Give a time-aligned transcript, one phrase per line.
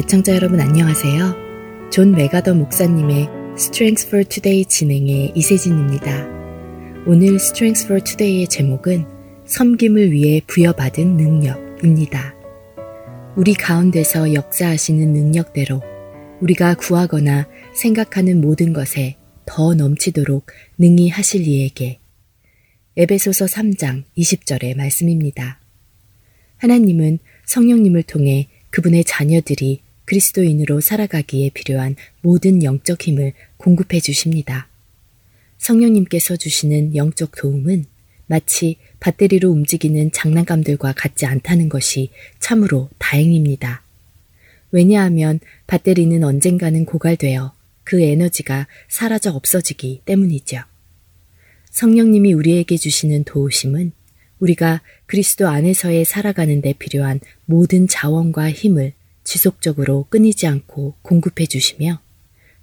[0.00, 1.90] 애청자 여러분 안녕하세요.
[1.92, 3.28] 존 맥아더 목사님의
[3.58, 6.26] Strength for Today 진행의 이세진입니다.
[7.06, 9.04] 오늘 Strength for Today의 제목은
[9.44, 12.34] 섬김을 위해 부여받은 능력입니다.
[13.36, 15.82] 우리 가운데서 역사하시는 능력대로
[16.40, 20.46] 우리가 구하거나 생각하는 모든 것에 더 넘치도록
[20.78, 21.98] 능히 하실 이에게
[22.96, 25.60] 에베소서 3장 20절의 말씀입니다.
[26.56, 34.68] 하나님은 성령님을 통해 그분의 자녀들이 그리스도인으로 살아가기에 필요한 모든 영적 힘을 공급해 주십니다.
[35.58, 37.84] 성령님께서 주시는 영적 도움은
[38.26, 43.84] 마치 배터리로 움직이는 장난감들과 같지 않다는 것이 참으로 다행입니다.
[44.72, 45.38] 왜냐하면
[45.68, 47.52] 배터리는 언젠가는 고갈되어
[47.84, 50.58] 그 에너지가 사라져 없어지기 때문이죠.
[51.70, 53.92] 성령님이 우리에게 주시는 도우심은
[54.40, 62.00] 우리가 그리스도 안에서의 살아가는 데 필요한 모든 자원과 힘을 지속적으로 끊이지 않고 공급해 주시며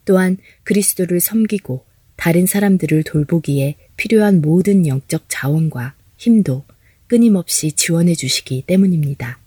[0.05, 6.63] 또한 그리스도를 섬기고 다른 사람들을 돌보기에 필요한 모든 영적 자원과 힘도
[7.07, 9.39] 끊임없이 지원해 주시기 때문입니다.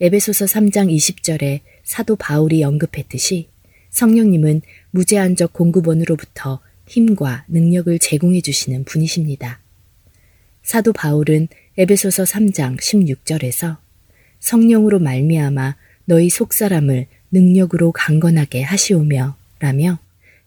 [0.00, 3.48] 에베소서 3장 20절에 사도 바울이 언급했듯이
[3.90, 9.60] 성령님은 무제한적 공급원으로부터 힘과 능력을 제공해 주시는 분이십니다.
[10.62, 13.78] 사도 바울은 에베소서 3장 16절에서
[14.40, 19.98] 성령으로 말미암아 너희 속사람을 능력으로 강건하게 하시오며 라며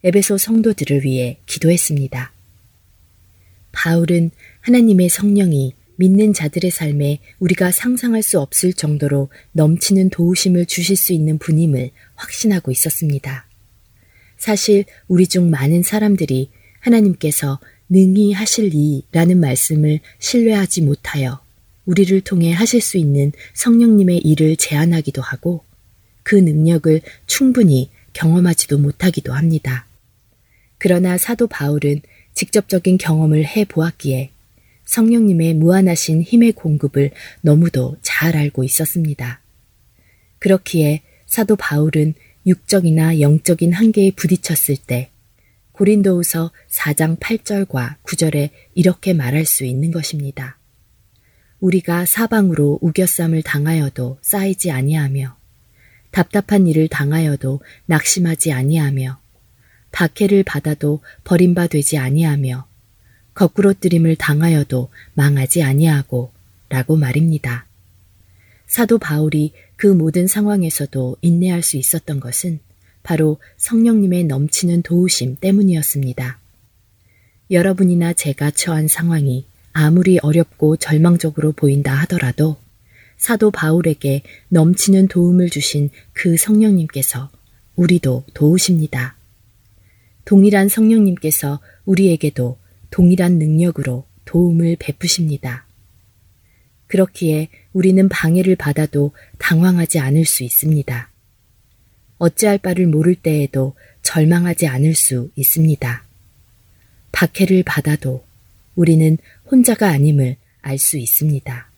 [0.04, 2.32] 에베소 성도들을 위해 기도했습니다.
[3.72, 11.14] 바울은 하나님의 성령이 믿는 자들의 삶에 우리가 상상할 수 없을 정도로 넘치는 도우심을 주실 수
[11.14, 13.48] 있는 분임을 확신하고 있었습니다.
[14.38, 16.50] 사실 우리 중 많은 사람들이
[16.82, 21.45] 하나님께서 능히 하실 이라는 말씀을 신뢰하지 못하여
[21.86, 25.64] 우리를 통해 하실 수 있는 성령님의 일을 제안하기도 하고
[26.24, 29.86] 그 능력을 충분히 경험하지도 못하기도 합니다.
[30.78, 32.02] 그러나 사도 바울은
[32.34, 34.32] 직접적인 경험을 해 보았기에
[34.86, 39.42] 성령님의 무한하신 힘의 공급을 너무도 잘 알고 있었습니다.
[40.40, 42.14] 그렇기에 사도 바울은
[42.46, 45.10] 육적이나 영적인 한계에 부딪혔을 때
[45.72, 50.58] 고린도후서 4장 8절과 9절에 이렇게 말할 수 있는 것입니다.
[51.66, 55.36] 우리가 사방으로 우겨쌈을 당하여도 쌓이지 아니하며
[56.12, 59.20] 답답한 일을 당하여도 낙심하지 아니하며
[59.92, 62.68] 박해를 받아도 버림바 되지 아니하며
[63.34, 66.32] 거꾸로 뜨림을 당하여도 망하지 아니하고
[66.70, 67.66] 라고 말입니다.
[68.68, 72.60] 사도 바울이 그 모든 상황에서도 인내할 수 있었던 것은
[73.02, 76.40] 바로 성령님의 넘치는 도우심 때문이었습니다.
[77.50, 82.56] 여러분이나 제가 처한 상황이 아무리 어렵고 절망적으로 보인다 하더라도
[83.18, 87.30] 사도 바울에게 넘치는 도움을 주신 그 성령님께서
[87.76, 89.18] 우리도 도우십니다.
[90.24, 92.58] 동일한 성령님께서 우리에게도
[92.90, 95.66] 동일한 능력으로 도움을 베푸십니다.
[96.88, 101.12] 그렇기에 우리는 방해를 받아도 당황하지 않을 수 있습니다.
[102.18, 106.06] 어찌할 바를 모를 때에도 절망하지 않을 수 있습니다.
[107.12, 108.25] 박해를 받아도
[108.76, 109.18] 우리는
[109.50, 111.70] 혼자가 아님을 알 수 있습니다.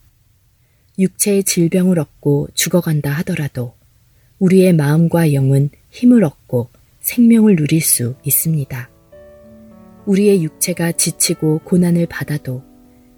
[1.00, 3.74] 육체의 질병을 얻고 죽어간다 하더라도
[4.40, 6.70] 우리의 마음과 영은 힘을 얻고
[7.02, 8.90] 생명을 누릴 수 있습니다.
[10.06, 12.64] 우리의 육체가 지치고 고난을 받아도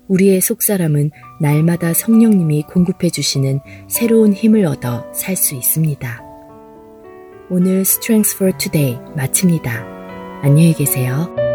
[0.07, 6.23] 우리의 속사람은 날마다 성령님이 공급해 주시는 새로운 힘을 얻어 살 수 있습니다.
[7.49, 10.41] 오늘 Strength for Today 마칩니다.
[10.41, 11.48] 안녕히 계세요.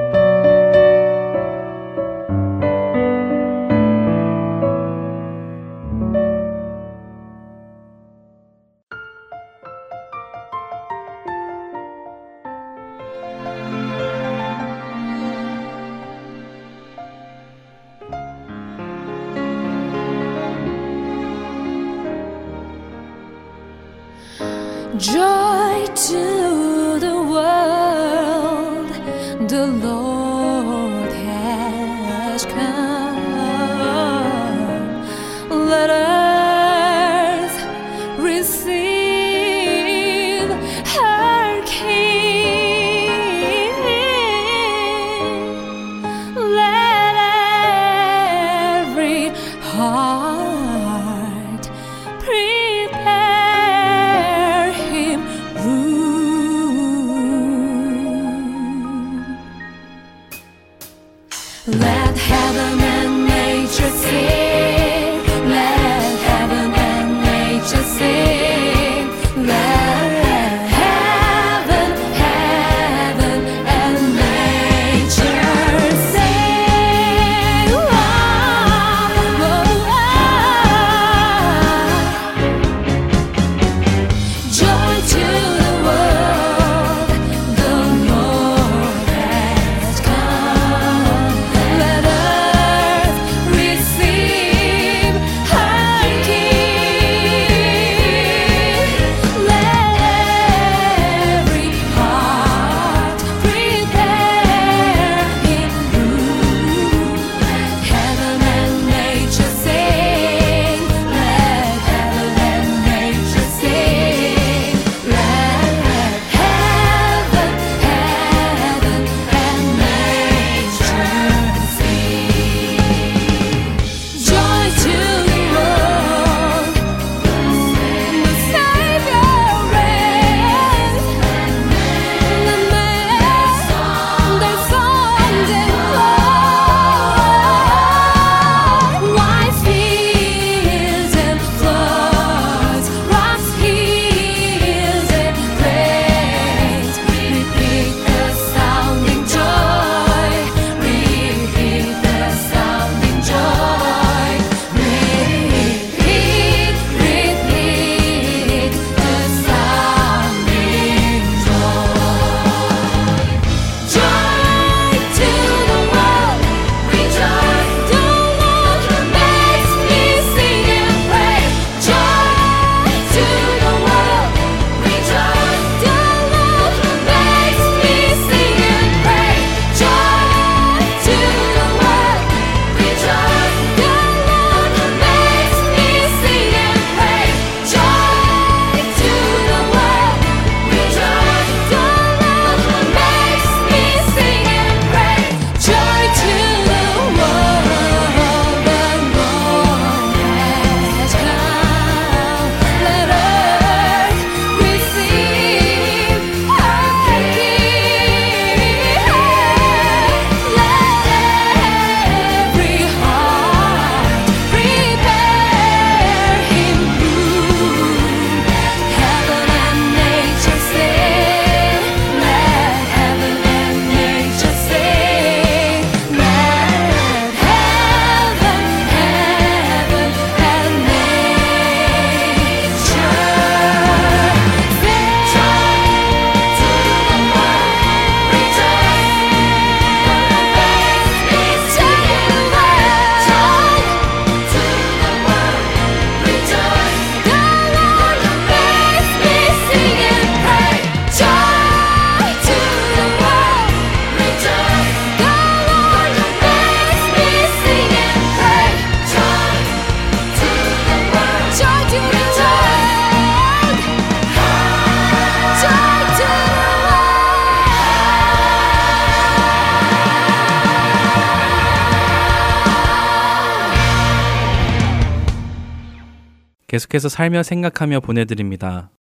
[276.75, 278.91] 계속해서 살며 생각하며 보내드립니다.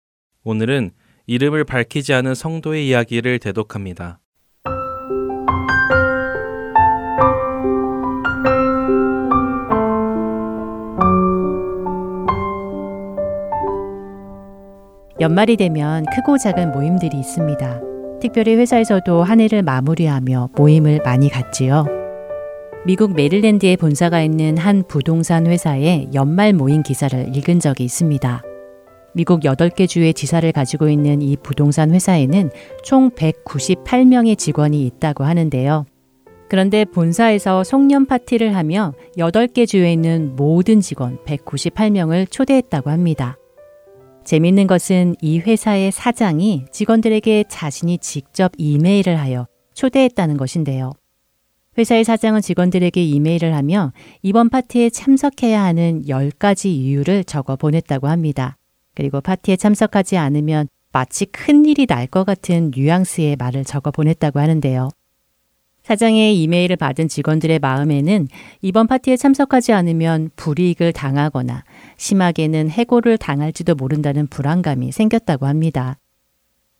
[0.44, 0.92] 오늘은
[1.26, 4.20] 이름을 밝히지 않은 성도의 이야기를 대독합니다.
[15.18, 17.80] 연말이 되면 크고 작은 모임들이 있습니다.
[18.20, 22.03] 특별히 회사에서도 한 해를 마무리하며 모임을 많이 갖지요.
[22.86, 28.42] 미국 메릴랜드에 본사가 있는 한 부동산 회사의 연말 모임 기사를 읽은 적이 있습니다.
[29.14, 32.50] 미국 8개 주의 지사를 가지고 있는 이 부동산 회사에는
[32.82, 35.86] 총 198명의 직원이 있다고 하는데요.
[36.50, 43.38] 그런데 본사에서 송년 파티를 하며 8개 주에 있는 모든 직원 198명을 초대했다고 합니다.
[44.24, 50.92] 재밌는 것은 이 회사의 사장이 직원들에게 자신이 직접 이메일을 하여 초대했다는 것인데요.
[51.76, 58.56] 회사의 사장은 직원들에게 이메일을 하며 이번 파티에 참석해야 하는 10가지 이유를 적어 보냈다고 합니다.
[58.94, 64.90] 그리고 파티에 참석하지 않으면 마치 큰 일이 날 것 같은 뉘앙스의 말을 적어 보냈다고 하는데요.
[65.82, 68.28] 사장의 이메일을 받은 직원들의 마음에는
[68.62, 71.64] 이번 파티에 참석하지 않으면 불이익을 당하거나
[71.98, 75.98] 심하게는 해고를 당할지도 모른다는 불안감이 생겼다고 합니다.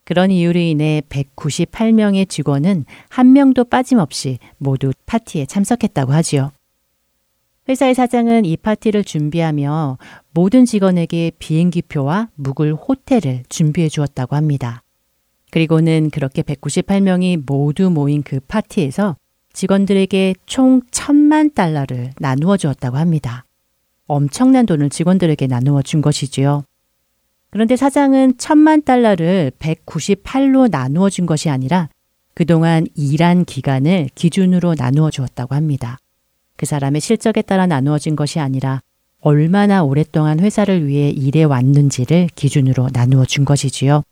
[0.04, 6.52] 그런 이유로 인해 198명의 직원은 한 명도 빠짐없이 모두 파티에 참석했다고 하지요.
[7.68, 9.96] 회사의 사장은 이 파티를 준비하며
[10.32, 14.82] 모든 직원에게 비행기표와 묵을 호텔을 준비해 주었다고 합니다.
[15.50, 19.16] 그리고는 그렇게 198명이 모두 모인 그 파티에서
[19.54, 23.46] 직원들에게 총 천만 달러를 나누어 주었다고 합니다.
[24.06, 26.64] 엄청난 돈을 직원들에게 나누어 준 것이지요.
[27.54, 31.88] 그런데 사장은 천만 달러를 198로 나누어 준 것이 아니라
[32.34, 35.98] 그동안 일한 기간을 기준으로 나누어 주었다고 합니다.
[36.56, 38.80] 그 사람의 실적에 따라 나누어진 것이 아니라
[39.20, 44.02] 얼마나 오랫동안 회사를 위해 일해 왔는지를 기준으로 나누어 준 것이지요.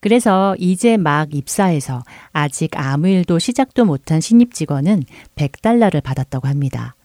[0.00, 5.04] 그래서 이제 막 입사해서 아직 아무 일도 시작도 못한 신입 직원은
[5.36, 6.95] 100달러를 받았다고 합니다.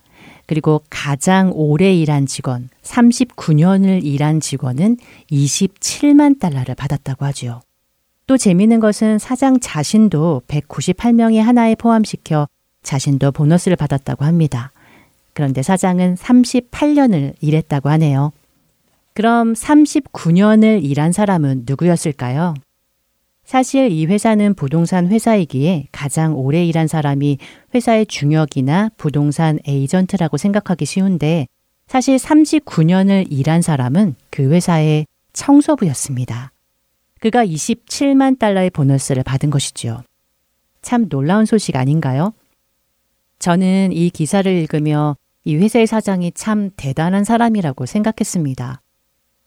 [0.51, 4.98] 그리고 가장 오래 일한 직원, 39년을 일한 직원은
[5.31, 7.62] 27만 달러를 받았다고 하지요.
[8.27, 12.50] 또 재미있는 것은 사장 자신도 198명의 하나에 포함시켜
[12.84, 14.74] 자신도 보너스를 받았다고 합니다.
[15.31, 18.34] 그런데 사장은 38년을 일했다고 하네요.
[19.13, 22.55] 그럼 39년을 일한 사람은 누구였을까요?
[23.51, 27.38] 사실 이 회사는 부동산 회사이기에 가장 오래 일한 사람이
[27.75, 31.48] 회사의 중역이나 부동산 에이전트라고 생각하기 쉬운데
[31.86, 36.53] 사실 39년을 일한 사람은 그 회사의 청소부였습니다.
[37.20, 40.01] 그가 27만 달러의 보너스를 받은 것이지요.
[40.81, 42.34] 참 놀라운 소식 아닌가요?
[43.39, 48.81] 저는 이 기사를 읽으며 이 회사의 사장이 참 대단한 사람이라고 생각했습니다.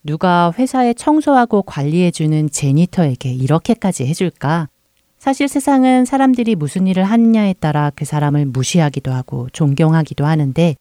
[0.05, 4.69] 누가 회사에 청소하고 관리해주는 제니터에게 이렇게까지 해줄까?
[5.19, 10.77] 사실 세상은 사람들이 무슨 일을 하느냐에 따라 그 사람을 무시하기도 하고 존경하기도 하는데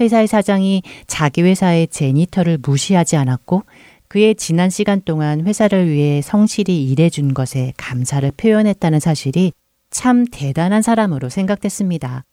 [0.00, 3.64] 회사의 사장이 자기 회사의 제니터를 무시하지 않았고
[4.06, 9.52] 그의 지난 시간 동안 회사를 위해 성실히 일해준 것에 감사를 표현했다는 사실이
[9.90, 12.24] 참 대단한 사람으로 생각됐습니다.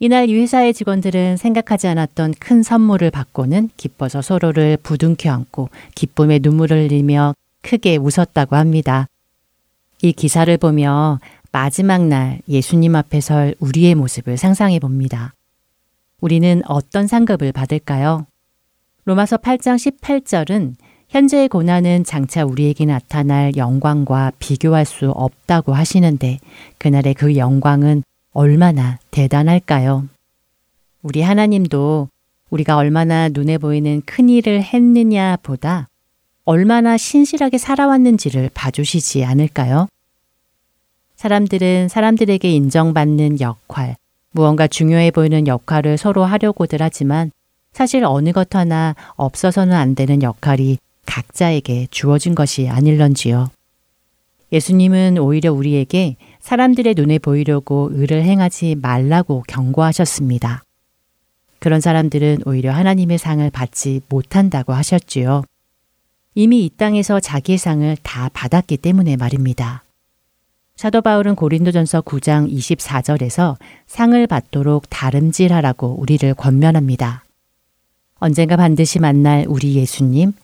[0.00, 6.88] 이날 이 회사의 직원들은 생각하지 않았던 큰 선물을 받고는 기뻐서 서로를 부둥켜 안고 기쁨의 눈물을
[6.88, 9.06] 흘리며 크게 웃었다고 합니다.
[10.02, 11.20] 이 기사를 보며
[11.52, 15.32] 마지막 날 예수님 앞에 설 우리의 모습을 상상해 봅니다.
[16.20, 18.26] 우리는 어떤 상급을 받을까요?
[19.04, 20.74] 로마서 8장 18절은
[21.08, 26.38] 현재의 고난은 장차 우리에게 나타날 영광과 비교할 수 없다고 하시는데
[26.78, 28.02] 그날의 그 영광은
[28.34, 30.08] 얼마나 대단할까요?
[31.02, 32.08] 우리 하나님도
[32.50, 35.88] 우리가 얼마나 눈에 보이는 큰 일을 했느냐 보다
[36.44, 39.86] 얼마나 신실하게 살아왔는지를 봐주시지 않을까요?
[41.14, 43.96] 사람들은 사람들에게 인정받는 역할,
[44.32, 47.30] 무언가 중요해 보이는 역할을 서로 하려고들 하지만
[47.72, 53.50] 사실 어느 것 하나 없어서는 안 되는 역할이 각자에게 주어진 것이 아닐런지요.
[54.52, 60.62] 예수님은 오히려 우리에게 사람들의 눈에 보이려고 의를 행하지 말라고 경고하셨습니다.
[61.58, 65.44] 그런 사람들은 오히려 하나님의 상을 받지 못한다고 하셨지요.
[66.34, 69.84] 이미 이 땅에서 자기의 상을 다 받았기 때문에 말입니다.
[70.76, 77.24] 사도 바울은 고린도전서 9장 24절에서 상을 받도록 다름질하라고 우리를 권면합니다.
[78.16, 80.34] 언젠가 반드시 만날 우리 예수님,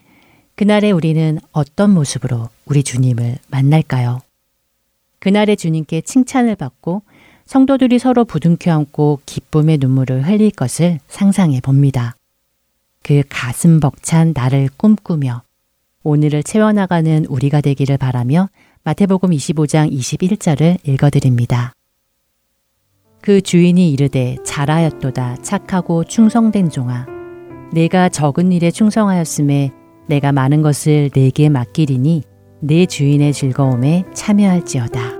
[0.55, 4.23] 그날에 우리는 어떤 모습으로 우리 주님을 만날까요?
[5.21, 7.03] 그날의 주님께 칭찬을 받고
[7.47, 12.17] 성도들이 서로 부둥켜 안고 기쁨의 눈물을 흘릴 것을 상상해 봅니다.
[13.03, 15.43] 그 가슴 벅찬 나를 꿈꾸며
[16.03, 18.49] 오늘을 채워나가는 우리가 되기를 바라며
[18.85, 21.75] 마태복음 25장 21절을 읽어드립니다.
[23.21, 27.07] 그 주인이 이르되 잘하였도다 착하고 충성된 종아
[27.73, 29.73] 내가 적은 일에 충성하였음에
[30.07, 32.23] 내가 많은 것을 내게 맡기리니
[32.61, 35.20] 내 주인의 즐거움에 참여할지어다.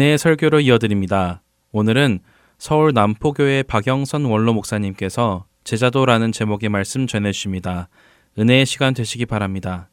[0.00, 1.42] 은혜의 설교로 이어드립니다.
[1.72, 2.20] 오늘은
[2.56, 7.90] 서울 남포교회 박영선 원로 목사님께서 제자도라는 제목의 말씀 전해주십니다.
[8.38, 9.90] 은혜의 시간 되시기 바랍니다.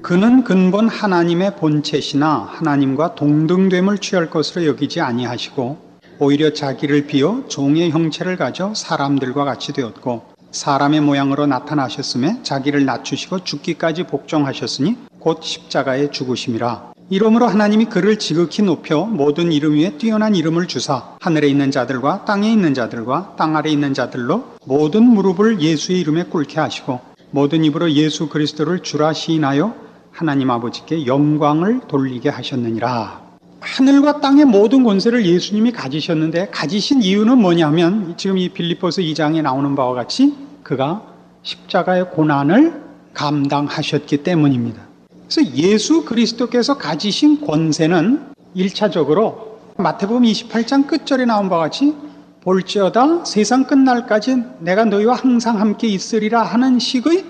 [0.00, 5.88] 그는 근본 하나님의 본체시나 하나님과 동등됨을 취할 것으로 여기지 아니하시고
[6.20, 14.04] 오히려 자기를 비어 종의 형체를 가져 사람들과 같이 되었고 사람의 모양으로 나타나셨음에 자기를 낮추시고 죽기까지
[14.04, 16.92] 복종하셨으니 곧 십자가에 죽으심이라.
[17.10, 22.50] 이러므로 하나님이 그를 지극히 높여 모든 이름 위에 뛰어난 이름을 주사 하늘에 있는 자들과 땅에
[22.52, 28.28] 있는 자들과 땅 아래 있는 자들로 모든 무릎을 예수의 이름에 꿇게 하시고 모든 입으로 예수
[28.28, 29.74] 그리스도를 주라 시인하여
[30.12, 33.27] 하나님 아버지께 영광을 돌리게 하셨느니라.
[33.60, 39.94] 하늘과 땅의 모든 권세를 예수님이 가지셨는데 가지신 이유는 뭐냐면 지금 이 빌립보서 2장에 나오는 바와
[39.94, 41.02] 같이 그가
[41.42, 42.82] 십자가의 고난을
[43.14, 44.82] 감당하셨기 때문입니다.
[45.28, 51.94] 그래서 예수 그리스도께서 가지신 권세는 1차적으로 마태복음 28장 끝절에 나온 바와 같이
[52.42, 57.24] 볼지어다 세상 끝날까지 내가 너희와 항상 함께 있으리라 하는 식의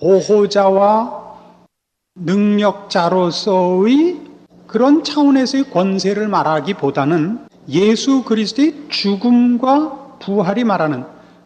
[0.00, 1.26] 보호자와
[2.16, 4.25] 능력자로서의
[4.76, 7.38] 그런 차원에서의 권세를 말하기보다는
[7.70, 11.04] 예수 그리스도의 죽음과 부활이 말하는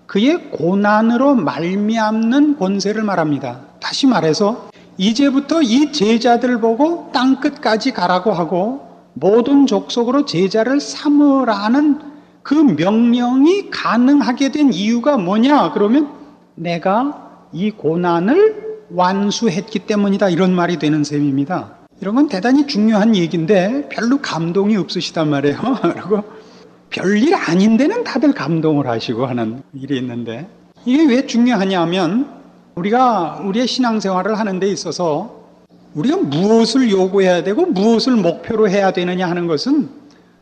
[0.09, 3.61] 그의 고난으로 말미암는 권세를 말합니다.
[3.79, 12.01] 다시 말해서 이제부터 이 제자들 보고 땅 끝까지 가라고 하고 모든 족속으로 제자를 삼으라는
[12.43, 15.71] 그 명령이 가능하게 된 이유가 뭐냐?
[15.71, 16.09] 그러면
[16.57, 20.31] 내가 이 고난을 완수했기 때문이다.
[20.31, 21.80] 이런 말이 되는 셈입니다.
[22.01, 25.59] 이런 건 대단히 중요한 얘기인데 별로 감동이 없으시단 말이에요.
[25.83, 26.25] 그리고
[26.89, 30.49] 별일 아닌데는 다들 감동을 하시고 하는 일이 있는데
[30.87, 32.29] 이게 왜 중요하냐면
[32.75, 35.41] 우리가 우리의 신앙생활을 하는 데 있어서
[35.95, 39.91] 우리가 무엇을 요구해야 되고 무엇을 목표로 해야 되느냐 하는 것은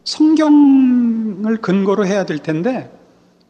[0.05, 2.91] 성경을 근거로 해야 될 텐데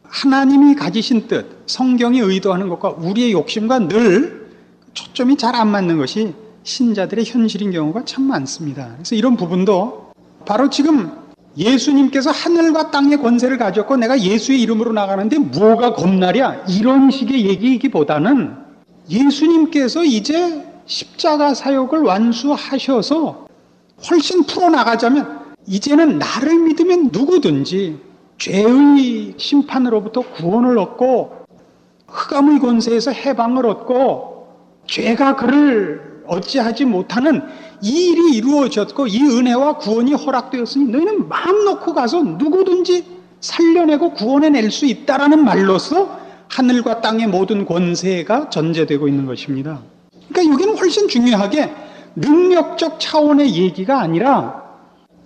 [0.03, 4.49] 하나님이 가지신 뜻, 성경이 의도하는 것과 우리의 욕심과 늘
[4.93, 6.33] 초점이 잘 안 맞는 것이
[6.69, 8.91] 신자들의 현실인 경우가 참 많습니다.
[8.93, 10.11] 그래서 이런 부분도
[10.45, 11.11] 바로 지금
[11.57, 16.65] 예수님께서 하늘과 땅의 권세를 가졌고 내가 예수의 이름으로 나가는데 뭐가 겁나랴?
[16.69, 18.55] 이런 식의 얘기이기보다는
[19.09, 23.47] 예수님께서 이제 십자가 사역을 완수하셔서
[24.09, 27.97] 훨씬 풀어나가자면 이제는 나를 믿으면 누구든지
[28.37, 31.45] 죄의 심판으로부터 구원을 얻고
[32.07, 34.47] 흑암의 권세에서 해방을 얻고
[34.87, 37.41] 죄가 그를 어찌하지 못하는
[37.81, 43.05] 이 일이 이루어졌고 이 은혜와 구원이 허락되었으니 너희는 마음 놓고 가서 누구든지
[43.41, 49.81] 살려내고 구원해낼 수 있다라는 말로서 하늘과 땅의 모든 권세가 전제되고 있는 것입니다.
[50.29, 51.73] 그러니까 여기는 훨씬 중요하게
[52.15, 54.63] 능력적 차원의 얘기가 아니라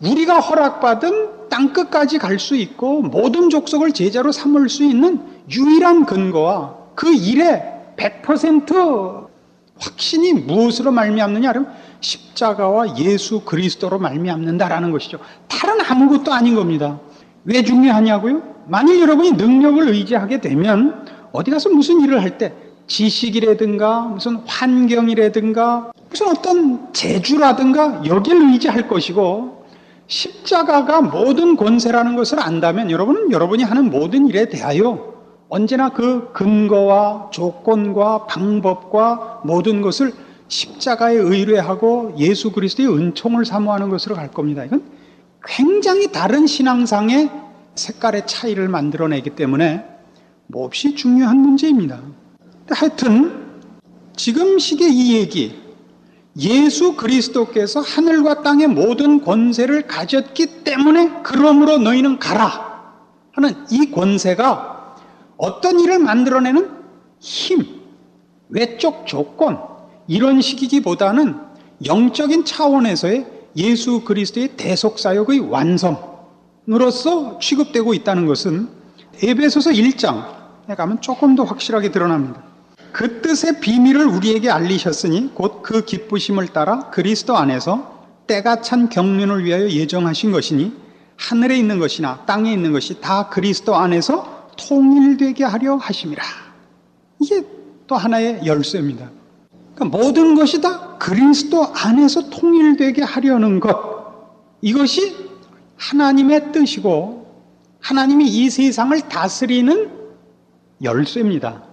[0.04, 6.76] 우리가 허락받은 땅 끝까지 갈 수 있고 모든 족속을 제자로 삼을 수 있는 유일한 근거와
[6.96, 7.64] 그 일에
[7.96, 9.23] 100%
[9.80, 11.52] 확신이 무엇으로 말미암느냐?
[11.52, 11.68] 그럼
[12.00, 15.20] 십자가와 예수 그리스도로 말미암는다라는 것이죠.
[15.48, 17.00] 다른 아무것도 아닌 겁니다.
[17.46, 18.42] 왜 중요하냐고요?
[18.68, 22.54] 만일 여러분이 능력을 의지하게 되면 어디 가서 무슨 일을 할 때
[22.88, 29.66] 지식이라든가 무슨 환경이라든가 무슨 어떤 재주라든가 여길 의지할 것이고
[30.08, 35.13] 십자가가 모든 권세라는 것을 안다면 여러분은 여러분이 하는 모든 일에 대하여
[35.54, 40.12] 언제나 그 근거와 조건과 방법과 모든 것을
[40.48, 44.66] 십자가에 의뢰하고 예수 그리스도의 은총을 사모하는 것으로 갈 겁니다.
[44.66, 44.84] 이건
[45.46, 47.30] 굉장히 다른 신앙상의
[47.76, 49.86] 색깔의 차이를 만들어내기 때문에
[50.48, 52.02] 몹시 중요한 문제입니다.
[52.72, 53.62] 하여튼
[54.16, 55.62] 지금 시계 이 얘기
[56.40, 62.74] 예수 그리스도께서 하늘과 땅의 모든 권세를 가졌기 때문에 그러므로 너희는 가라
[63.34, 64.73] 하는 이 권세가
[65.44, 66.72] 어떤 일을 만들어내는
[67.20, 67.66] 힘,
[68.48, 69.60] 외적 조건
[70.08, 71.36] 이런 식이기보다는
[71.86, 73.28] 영적인 차원에서의
[73.58, 78.70] 예수 그리스도의 대속 사역의 완성으로서 취급되고 있다는 것은
[79.22, 82.42] 에베소서 1장에 가면 조금 더 확실하게 드러납니다.
[82.94, 89.70] 그 뜻의 비밀을 우리에게 알리셨으니 곧 그 기쁘심을 따라 그리스도 안에서 때가 찬 경륜을 위하여
[89.70, 90.72] 예정하신 것이니
[91.18, 96.24] 하늘에 있는 것이나 땅에 있는 것이 다 그리스도 안에서 통일되게 하려 하심이라.
[97.20, 97.44] 이게
[97.88, 99.10] 또 하나의 열쇠입니다.
[99.76, 103.94] 그러니까 모든 것이 다 그리스도 안에서 통일되게 하려는 것.
[104.62, 105.16] 이것이
[105.78, 107.28] 하나님의 뜻이고
[107.80, 109.90] 하나님이 이 세상을 다스리는
[110.82, 111.64] 열쇠입니다.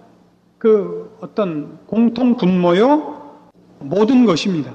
[0.57, 3.21] 그 어떤 공통 분모요
[3.79, 4.73] 모든 것입니다.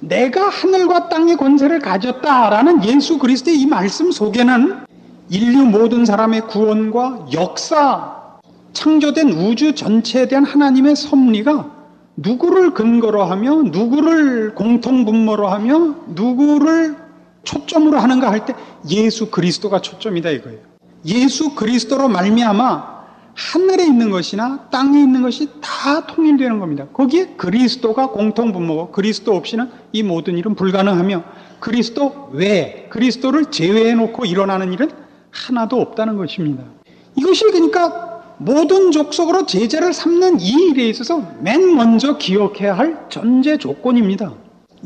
[0.00, 4.85] 내가 하늘과 땅의 권세를 가졌다라는 예수 그리스도의 이 말씀 속에는
[5.28, 8.38] 인류 모든 사람의 구원과 역사,
[8.72, 11.74] 창조된 우주 전체에 대한 하나님의 섭리가
[12.16, 16.96] 누구를 근거로 하며 누구를 공통분모로 하며 누구를
[17.42, 18.54] 초점으로 하는가 할 때
[18.90, 20.58] 예수 그리스도가 초점이다 이거예요.
[21.04, 22.96] 예수 그리스도로 말미암아
[23.34, 26.86] 하늘에 있는 것이나 땅에 있는 것이 다 통일되는 겁니다.
[26.92, 31.22] 거기에 그리스도가 공통분모고 그리스도 없이는 이 모든 일은 불가능하며
[31.60, 34.90] 그리스도 외 그리스도를 제외해 놓고 일어나는 일은
[35.46, 36.64] 하나도 없다는 것입니다.
[37.16, 44.32] 이것이 그러니까 모든 족속으로 제자를 삼는 이 일에 있어서 맨 먼저 기억해야 할 전제 조건입니다.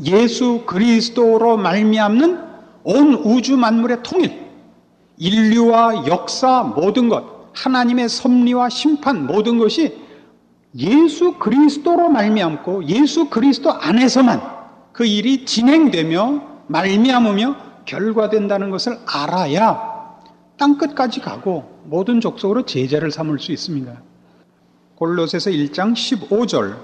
[0.05, 2.39] 예수 그리스도로 말미암는
[2.83, 4.39] 온 우주 만물의 통일,
[5.17, 9.99] 인류와 역사 모든 것, 하나님의 섭리와 심판 모든 것이
[10.77, 14.41] 예수 그리스도로 말미암고 예수 그리스도 안에서만
[14.93, 19.90] 그 일이 진행되며 말미암으며 결과된다는 것을 알아야
[20.61, 23.99] 땅끝까지 가고 모든 족속으로 제자를 삼을 수 있습니다.
[24.93, 26.75] 골로새서 1장 15절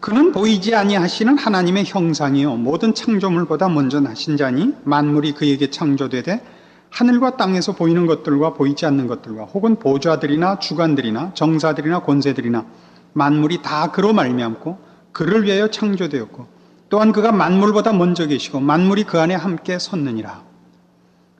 [0.00, 6.42] 그는 보이지 아니하시는 하나님의 형상이요 모든 창조물보다 먼저 나신 자니 만물이 그에게 창조되되
[6.90, 12.66] 하늘과 땅에서 보이는 것들과 보이지 않는 것들과 혹은 보좌들이나 주관들이나 정사들이나 권세들이나
[13.12, 14.78] 만물이 다 그로 말미암고
[15.12, 16.44] 그를 위하여 창조되었고
[16.88, 20.55] 또한 그가 만물보다 먼저 계시고 만물이 그 안에 함께 섰느니라.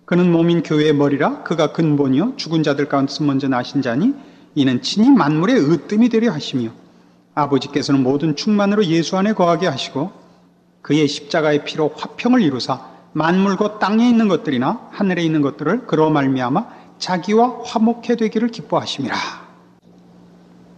[0.06, 4.14] 그는 몸인 교회의 머리라 그가 근본이요 죽은 자들 가운데서 먼저 나신 자니
[4.54, 6.70] 이는 친히 만물의 으뜸이 되려 하시며
[7.34, 10.12] 아버지께서는 모든 충만으로 예수 안에 거하게 하시고
[10.80, 12.80] 그의 십자가의 피로 화평을 이루사
[13.12, 16.66] 만물 곧 땅에 있는 것들이나 하늘에 있는 것들을 그로 말미암아
[16.98, 19.16] 자기와 화목해 되기를 기뻐하심이라.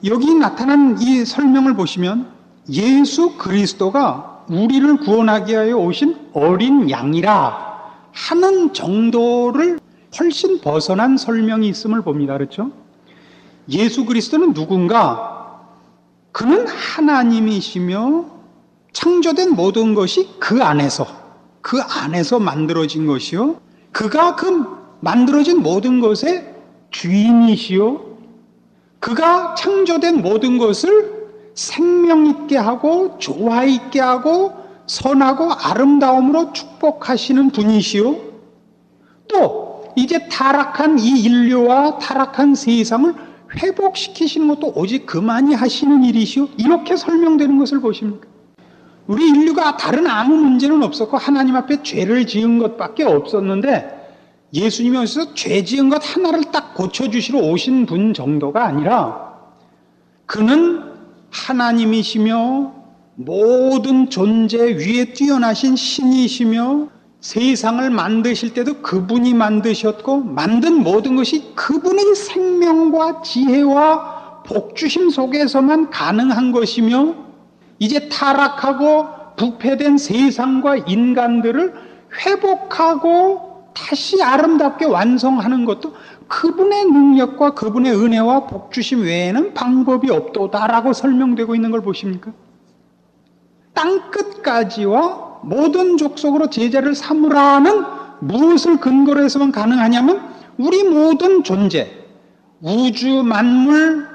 [0.05, 2.31] 여기 나타난 이 설명을 보시면
[2.71, 7.68] 예수 그리스도가 우리를 구원하기 위하여 오신 어린 양이라
[8.19, 9.79] 하는 정도를
[10.19, 12.37] 훨씬 벗어난 설명이 있음을 봅니다.
[12.37, 12.73] 그렇죠?
[13.69, 15.61] 예수 그리스도는 누군가?
[16.33, 18.25] 그는 하나님이시며
[18.93, 21.07] 창조된 모든 것이 그 안에서
[21.61, 23.61] 그 안에서 만들어진 것이요.
[23.93, 24.67] 그가 그
[25.01, 26.55] 만들어진 모든 것의
[26.91, 28.19] 주인이시요.
[28.99, 34.58] 그가 창조된 모든 것을 생명 있게 하고 조화 있게 하고
[34.89, 38.17] 선하고 아름다움으로 축복하시는 분이시요.
[39.29, 43.15] 또 이제 타락한 이 인류와 타락한 세상을
[43.57, 46.49] 회복시키시는 것도 오직 그만이 하시는 일이시요.
[46.57, 48.27] 이렇게 설명되는 것을 보십니까?
[49.07, 53.97] 우리 인류가 다른 아무 문제는 없었고 하나님 앞에 죄를 지은 것밖에 없었는데
[54.53, 59.35] 예수님이 오셔서 죄 지은 것 하나를 딱 고쳐주시러 오신 분 정도가 아니라
[60.27, 60.85] 그는
[61.31, 62.78] 하나님이시며
[63.21, 66.87] 모든 존재 위에 뛰어나신 신이시며
[67.21, 77.17] 세상을 만드실 때도 그분이 만드셨고 만든 모든 것이 그분의 생명과 지혜와 복주심 속에서만 가능한 것이며
[77.81, 81.75] 이제 타락하고 부패된 세상과 인간들을
[82.25, 85.93] 회복하고 다시 아름답게 완성하는 것도
[86.29, 92.33] 그분의 능력과 그분의 은혜와 복주심 외에는 방법이 없도다라고 설명되고 있는 걸 보십니까?
[93.79, 97.85] 땅끝까지와 모든 족속으로 제자를 삼으라는
[98.19, 100.21] 무엇을 근거로 해서만 가능하냐면
[100.59, 101.89] 우리 모든 존재,
[102.61, 104.09] 우주 만물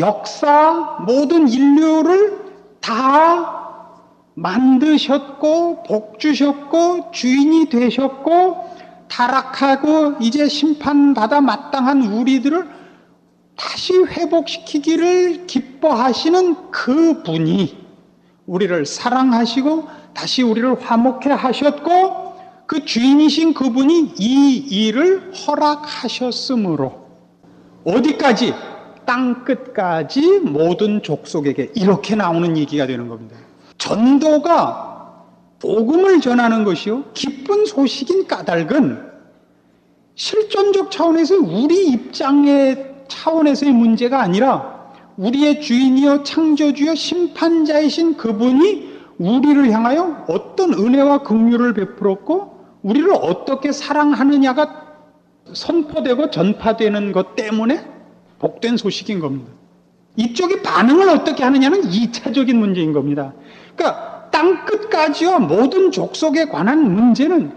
[0.00, 2.40] 역사 모든 인류를
[2.80, 3.86] 다
[4.34, 8.64] 만드셨고 복주셨고 주인이 되셨고
[9.06, 12.68] 타락하고 이제 심판받아 마땅한 우리들을
[13.54, 17.77] 다시 회복시키기를 기뻐하시는 그 분이
[18.48, 22.34] 우리를 사랑하시고 다시 우리를 화목해 하셨고
[22.66, 27.06] 그 주인이신 그분이 이 일을 허락하셨으므로
[27.84, 28.54] 어디까지
[29.04, 33.36] 땅 끝까지 모든 족속에게 이렇게 나오는 얘기가 되는 겁니다.
[33.76, 35.24] 전도가
[35.60, 37.04] 복음을 전하는 것이요.
[37.14, 39.08] 기쁜 소식인 까닭은
[40.14, 44.77] 실존적 차원에서 우리 입장의 차원에서의 문제가 아니라
[45.18, 54.86] 우리의 주인이요 창조주요 심판자이신 그분이 우리를 향하여 어떤 은혜와 긍휼을 베풀었고 우리를 어떻게 사랑하느냐가
[55.52, 57.84] 선포되고 전파되는 것 때문에
[58.38, 59.50] 복된 소식인 겁니다.
[60.16, 63.34] 이쪽이 반응을 어떻게 하느냐는 2차적인 문제인 겁니다.
[63.74, 67.52] 그러니까 땅 끝까지와 모든 족속에 관한 문제는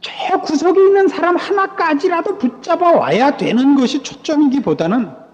[0.00, 5.27] 저 구석에 있는 사람 하나까지라도 붙잡아 와야 되는 것이 초점이기보다는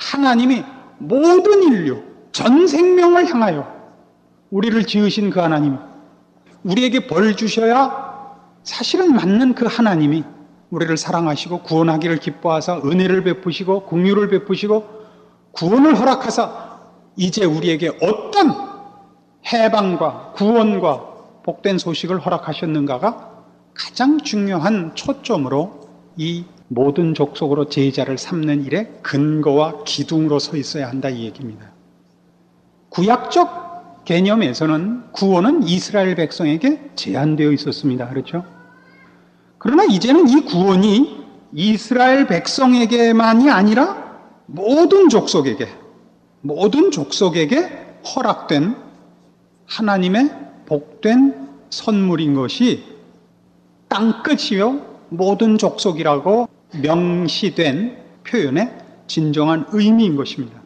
[0.00, 0.64] 하나님이
[0.98, 3.80] 모든 인류, 전 생명을 향하여
[4.50, 5.78] 우리를 지으신 그 하나님,
[6.64, 8.10] 우리에게 벌 주셔야
[8.62, 10.24] 사실은 맞는 그 하나님이
[10.70, 15.00] 우리를 사랑하시고 구원하기를 기뻐하사 은혜를 베푸시고 공유를 베푸시고
[15.52, 16.78] 구원을 허락하사
[17.16, 18.70] 이제 우리에게 어떤
[19.52, 21.10] 해방과 구원과
[21.42, 23.30] 복된 소식을 허락하셨는가가
[23.74, 25.80] 가장 중요한 초점으로
[26.16, 31.72] 이 모든 족속으로 제자를 삼는 일에 근거와 기둥으로 서 있어야 한다 이 얘기입니다.
[32.90, 38.08] 구약적 개념에서는 구원은 이스라엘 백성에게 제한되어 있었습니다.
[38.08, 38.44] 그렇죠?
[39.58, 45.66] 그러나 이제는 이 구원이 이스라엘 백성에게만이 아니라 모든 족속에게,
[46.40, 48.76] 모든 족속에게 허락된
[49.66, 50.30] 하나님의
[50.66, 52.84] 복된 선물인 것이
[53.88, 58.70] 땅끝이요 모든 족속이라고 명시된 표현의
[59.06, 60.60] 진정한 의미인 것입니다.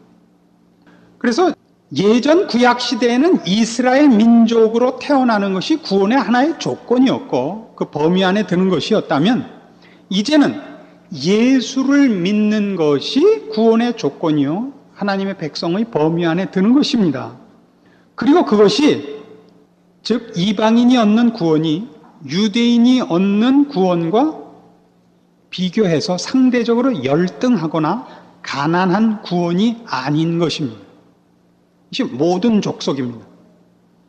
[1.18, 1.54] 그래서
[1.96, 9.48] 예전 구약 시대에는 이스라엘 민족으로 태어나는 것이 구원의 하나의 조건이었고 그 범위 안에 드는 것이었다면
[10.10, 10.60] 이제는
[11.12, 17.36] 예수를 믿는 것이 구원의 조건이요 하나님의 백성의 범위 안에 드는 것입니다.
[18.14, 19.22] 그리고 그것이
[20.02, 21.88] 즉 이방인이 얻는 구원이
[22.28, 24.43] 유대인이 얻는 구원과
[25.54, 28.06] 비교해서 상대적으로 열등하거나
[28.42, 30.80] 가난한 구원이 아닌 것입니다.
[31.92, 33.24] 이것이 모든 족속입니다.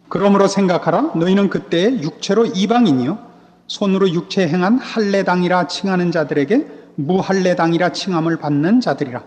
[0.10, 1.12] 그러므로 생각하라.
[1.14, 3.20] 너희는 그때 육체로 이방인이요.
[3.68, 9.24] 손으로 육체 행한 할례당이라 칭하는 자들에게 무할례당이라 칭함을 받는 자들이라.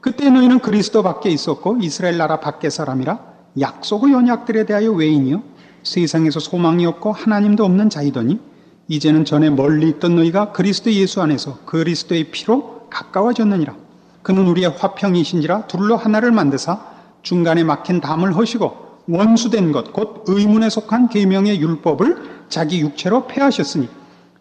[0.00, 3.18] 그때 너희는 그리스도 밖에 있었고 이스라엘 나라 밖의 사람이라
[3.60, 5.42] 약속의 언약들에 대하여 외인이요
[5.82, 8.40] 세상에서 소망이 없고 하나님도 없는 자이더니
[8.88, 13.74] 이제는 전에 멀리 있던 너희가 그리스도 예수 안에서 그리스도의 피로 가까워졌느니라.
[14.22, 16.80] 그는 우리의 화평이신지라 둘로 하나를 만드사
[17.22, 23.88] 중간에 막힌 담을 허시고 원수된 것 곧 의문에 속한 계명의 율법을 자기 육체로 폐하셨으니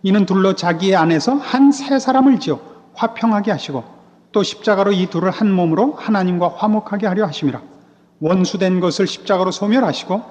[0.04, 2.60] 이는 둘로 자기의 안에서 한 세 사람을 지어
[2.96, 3.84] 화평하게 하시고
[4.32, 7.62] 또 십자가로 이 둘을 한 몸으로 하나님과 화목하게 하려 하심이라
[8.20, 10.22] 원수된 것을 십자가로 소멸하시고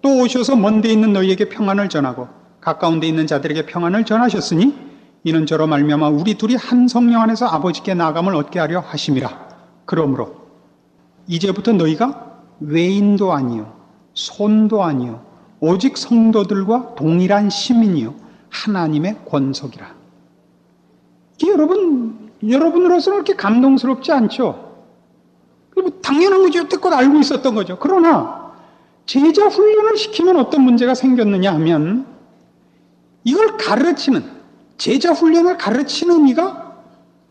[0.00, 2.28] 또 오셔서 먼데 있는 너희에게 평안을 전하고
[2.62, 4.74] 가까운 데 있는 자들에게 평안을 전하셨으니
[5.24, 9.48] 이는 저로 말미암아 우리 둘이 한 성령 안에서 아버지께 나감을 얻게 하려 하심이라
[9.84, 10.36] 그러므로
[11.26, 13.72] 이제부터 너희가 외인도 아니요,
[14.14, 15.24] 손도 아니요,
[15.60, 18.14] 오직 성도들과 동일한 시민이요,
[18.50, 19.94] 하나님의 권속이라.
[21.36, 24.70] 이게 여러분, 여러분으로서는 그렇게 감동스럽지 않죠?
[26.02, 26.60] 당연한 거죠.
[26.60, 27.78] 여태껏 알고 있었던 거죠.
[27.80, 28.52] 그러나,
[29.06, 32.06] 제자 훈련을 시키면 어떤 문제가 생겼느냐 하면,
[33.24, 34.24] 이걸 가르치는,
[34.78, 36.76] 제자 훈련을 가르치는 이가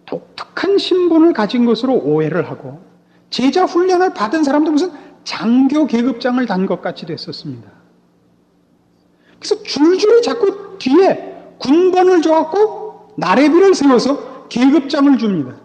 [0.06, 2.82] 독특한 신분을 가진 것으로 오해를 하고,
[3.30, 4.92] 제자 훈련을 받은 사람도 무슨
[5.24, 7.70] 장교 계급장을 단 것 같이 됐었습니다.
[9.40, 15.56] 그래서 줄줄이 자꾸 뒤에 군번을 줘갖고 나래비를 세워서 계급장을 줍니다.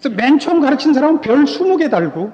[0.00, 2.32] 그래서 맨 처음 가르친 사람은 별 20개 달고,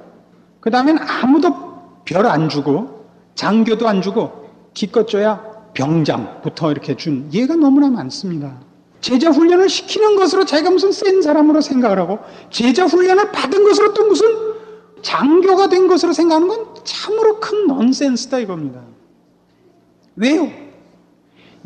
[0.60, 5.42] 그 다음엔 아무도 별 안 주고, 장교도 안 주고, 기껏 줘야
[5.74, 8.60] 병장부터 이렇게 준 예가 너무나 많습니다.
[9.00, 14.06] 제자 훈련을 시키는 것으로 자기가 무슨 센 사람으로 생각을 하고 제자 훈련을 받은 것으로 또
[14.06, 14.26] 무슨
[15.02, 18.80] 장교가 된 것으로 생각하는 건 참으로 큰 넌센스다 이겁니다.
[20.16, 20.50] 왜요?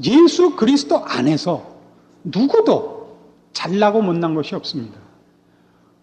[0.02, 1.76] 예수 그리스도 안에서
[2.24, 3.18] 누구도
[3.52, 4.98] 잘나고 못난 것이 없습니다.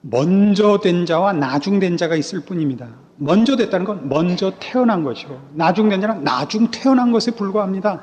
[0.02, 3.05] 먼저 된 자와 나중 된 자가 있을 뿐입니다.
[3.18, 8.02] 먼저 됐다는 건 먼저 태어난 것이고, 나중 된 자는 나중 태어난 것에 불과합니다.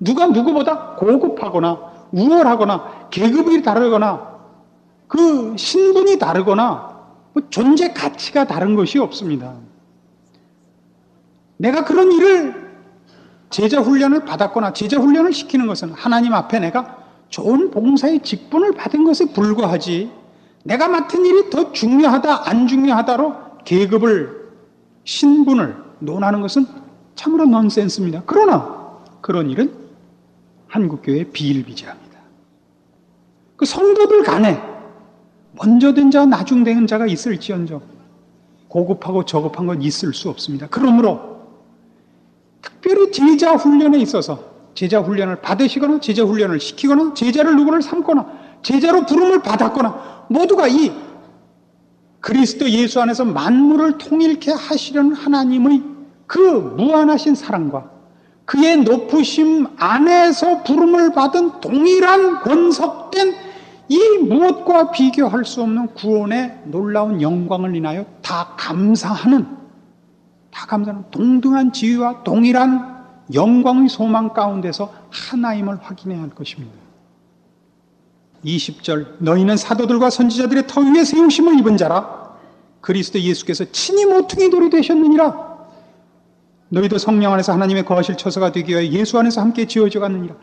[0.00, 4.32] 누가 누구보다 고급하거나 우월하거나 계급이 다르거나
[5.06, 6.92] 그 신분이 다르거나
[7.32, 9.54] 뭐 존재 가치가 다른 것이 없습니다.
[11.56, 12.72] 내가 그런 일을
[13.50, 16.96] 제자 훈련을 받았거나 제자 훈련을 시키는 것은 하나님 앞에 내가
[17.28, 20.10] 좋은 봉사의 직분을 받은 것에 불과하지
[20.64, 24.50] 내가 맡은 일이 더 중요하다 안 중요하다로 계급을
[25.04, 26.66] 신분을 논하는 것은
[27.14, 28.22] 참으로 넌센스입니다.
[28.26, 29.72] 그러나 그런 일은
[30.68, 32.18] 한국교회 비일비재합니다.
[33.56, 34.60] 그 성도들 간에
[35.52, 37.80] 먼저 된 자, 나중 된 자가 있을지언정
[38.68, 40.66] 고급하고 저급한 건 있을 수 없습니다.
[40.70, 41.42] 그러므로
[42.62, 48.26] 특별히 제자 훈련에 있어서 제자 훈련을 받으시거나 제자 훈련을 시키거나 제자를 누구를 삼거나
[48.62, 50.90] 제자로 부름을 받았거나 모두가 이
[52.22, 55.82] 그리스도 예수 안에서 만물을 통일케 하시려는 하나님의
[56.28, 57.90] 그 무한하신 사랑과
[58.44, 63.34] 그의 높으심 안에서 부름을 받은 동일한 권석된
[63.88, 69.46] 이 무엇과 비교할 수 없는 구원의 놀라운 영광을 인하여 다 감사하는
[70.50, 73.02] 다 감사하는 동등한 지위와 동일한
[73.34, 76.81] 영광의 소망 가운데서 하나임을 확인해야 할 것입니다.
[78.44, 82.36] 20절 너희는 사도들과 선지자들의 터 위에 세우심을 입은 자라.
[82.80, 85.52] 그리스도 예수께서 친히 모퉁이 돌이 되셨느니라.
[86.70, 90.34] 너희도 성령 안에서 하나님의 거하실 처소가 되기 위하여 예수 안에서 함께 지어져 갔느니라.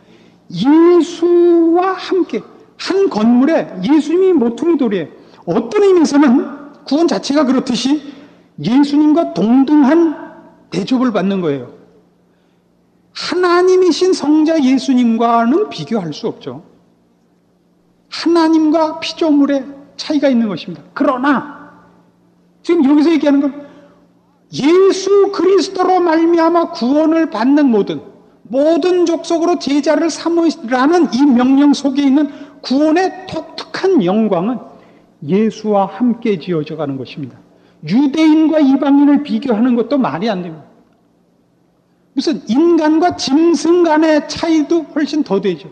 [0.51, 2.41] 예수와 함께
[2.77, 5.07] 한 건물에 예수님이 모퉁이 돌이에요
[5.45, 8.13] 어떤 의미에서는 구원 자체가 그렇듯이
[8.63, 10.29] 예수님과 동등한
[10.69, 11.73] 대접을 받는 거예요.
[13.13, 16.63] 하나님이신 성자 예수님과는 비교할 수 없죠
[18.09, 19.65] 하나님과 피조물의
[19.97, 20.83] 차이가 있는 것입니다.
[20.93, 21.59] 그러나
[22.63, 23.67] 지금 여기서 얘기하는 건
[24.53, 28.01] 예수 그리스도로 말미암아 구원을 받는 모든
[28.43, 32.29] 모든 족속으로 제자를 삼으라는 이 명령 속에 있는
[32.61, 34.57] 구원의 독특한 영광은
[35.27, 37.37] 예수와 함께 지어져 가는 것입니다.
[37.87, 40.65] 유대인과 이방인을 비교하는 것도 말이 안 됩니다.
[42.13, 45.69] 무슨 인간과 짐승 간의 차이도 훨씬 더 되죠.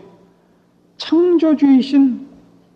[0.98, 2.27] 창조주이신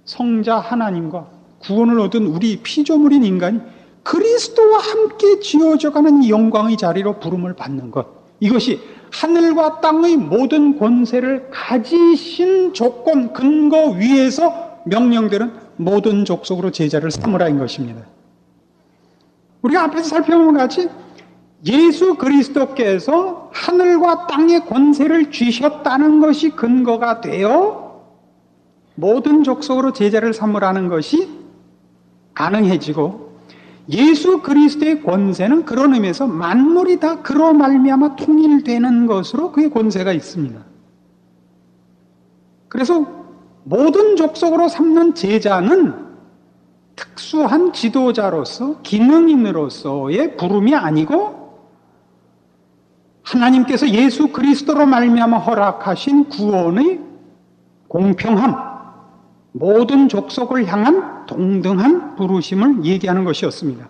[0.04, 1.26] 성자 하나님과
[1.60, 3.60] 구원을 얻은 우리 피조물인 인간이
[4.02, 8.06] 그리스도와 함께 지어져가는 영광의 자리로 부름을 받는 것.
[8.40, 8.80] 이것이
[9.12, 18.02] 하늘과 땅의 모든 권세를 가지신 조건, 근거 위에서 명령되는 모든 족속으로 제자를 삼으라인 것입니다.
[19.62, 20.88] 우리가 앞에서 살펴본 같이
[21.64, 27.81] 예수 그리스도께서 하늘과 땅의 권세를 주셨다는 것이 근거가 되어
[28.94, 31.30] 모든 족속으로 제자를 삼으라는 것이
[32.34, 33.32] 가능해지고
[33.90, 40.60] 예수 그리스도의 권세는 그런 의미에서 만물이 다 그로 말미암아 통일되는 것으로 그의 권세가 있습니다.
[42.68, 43.06] 그래서
[43.64, 45.94] 모든 족속으로 삼는 제자는
[46.94, 51.42] 특수한 지도자로서 기능인으로서의 부름이 아니고
[53.22, 57.00] 하나님께서 예수 그리스도로 말미암아 허락하신 구원의
[57.88, 58.71] 공평함
[59.52, 63.88] 모든 족속을 향한 동등한 부르심을 얘기하는 것이었습니다.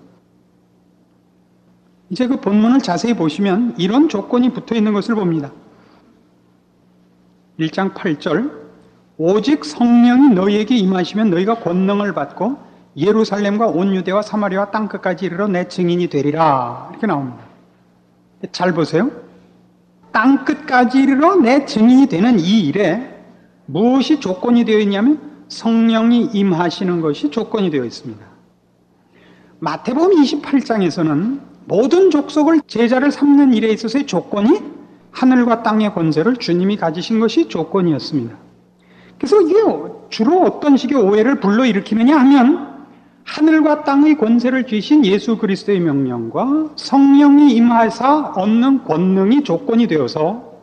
[2.10, 5.50] 이제 그 본문을 자세히 보시면 이런 조건이 붙어 있는 것을 봅니다.
[7.58, 8.62] 1장 8절
[9.16, 12.58] 오직 성령이 너희에게 임하시면 너희가 권능을 받고
[12.96, 17.38] 예루살렘과 온 유대와 사마리아 땅 끝까지 이르러 내 증인이 되리라 이렇게 나옵니다.
[18.50, 19.10] 잘 보세요.
[20.10, 23.24] 땅 끝까지 이르러 내 증인이 되는 이 일에
[23.64, 28.24] 무엇이 조건이 되어 있냐면 성령이 임하시는 것이 조건이 되어 있습니다.
[29.60, 34.60] 마태복음 28장에서는 모든 족속을 제자를 삼는 일에 있어서의 조건이
[35.12, 38.34] 하늘과 땅의 권세를 주님이 가지신 것이 조건이었습니다.
[39.18, 39.54] 그래서 이게
[40.08, 42.72] 주로 어떤 식의 오해를 불러일으키느냐 하면
[43.24, 50.54] 하늘과 땅의 권세를 주신 예수 그리스도의 명령과 성령이 임하사 얻는 권능이 조건이 되어서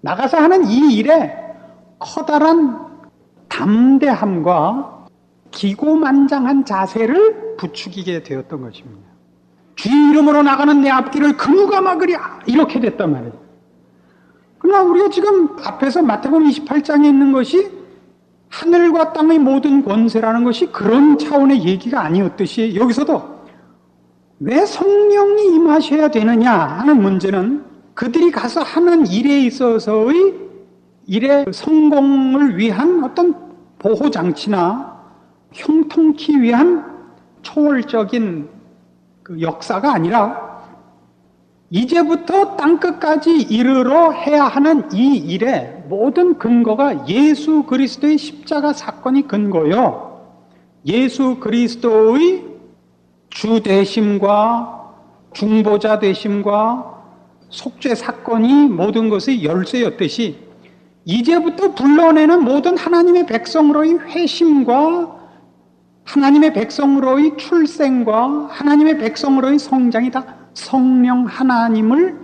[0.00, 1.36] 나가서 하는 이 일에
[1.98, 2.85] 커다란
[3.48, 5.06] 담대함과
[5.50, 9.06] 기고만장한 자세를 부추기게 되었던 것입니다.
[9.74, 13.32] 주 이름으로 나가는 내 앞길을 그 누가 막으랴 이렇게 됐단 말이에요.
[14.58, 17.70] 그러나 우리가 지금 앞에서 마태복음 28장에 있는 것이
[18.48, 23.36] 하늘과 땅의 모든 권세라는 것이 그런 차원의 얘기가 아니었듯이 여기서도
[24.40, 30.45] 왜 성령이 임하셔야 되느냐 하는 문제는 그들이 가서 하는 일에 있어서의
[31.06, 33.34] 일의 성공을 위한 어떤
[33.78, 35.00] 보호 장치나
[35.52, 36.84] 형통치 위한
[37.42, 38.48] 초월적인
[39.22, 40.46] 그 역사가 아니라
[41.70, 50.22] 이제부터 땅끝까지 이르러 해야 하는 이 일의 모든 근거가 예수 그리스도의 십자가 사건이 근거요.
[50.86, 52.44] 예수 그리스도의
[53.30, 54.94] 주 대심과
[55.32, 57.02] 중보자 대심과
[57.48, 60.45] 속죄 사건이 모든 것의 열쇠였듯이
[61.06, 65.16] 이제부터 불러내는 모든 하나님의 백성으로의 회심과
[66.04, 72.18] 하나님의 백성으로의 출생과 하나님의 백성으로의 성장이 다 성령 하나님을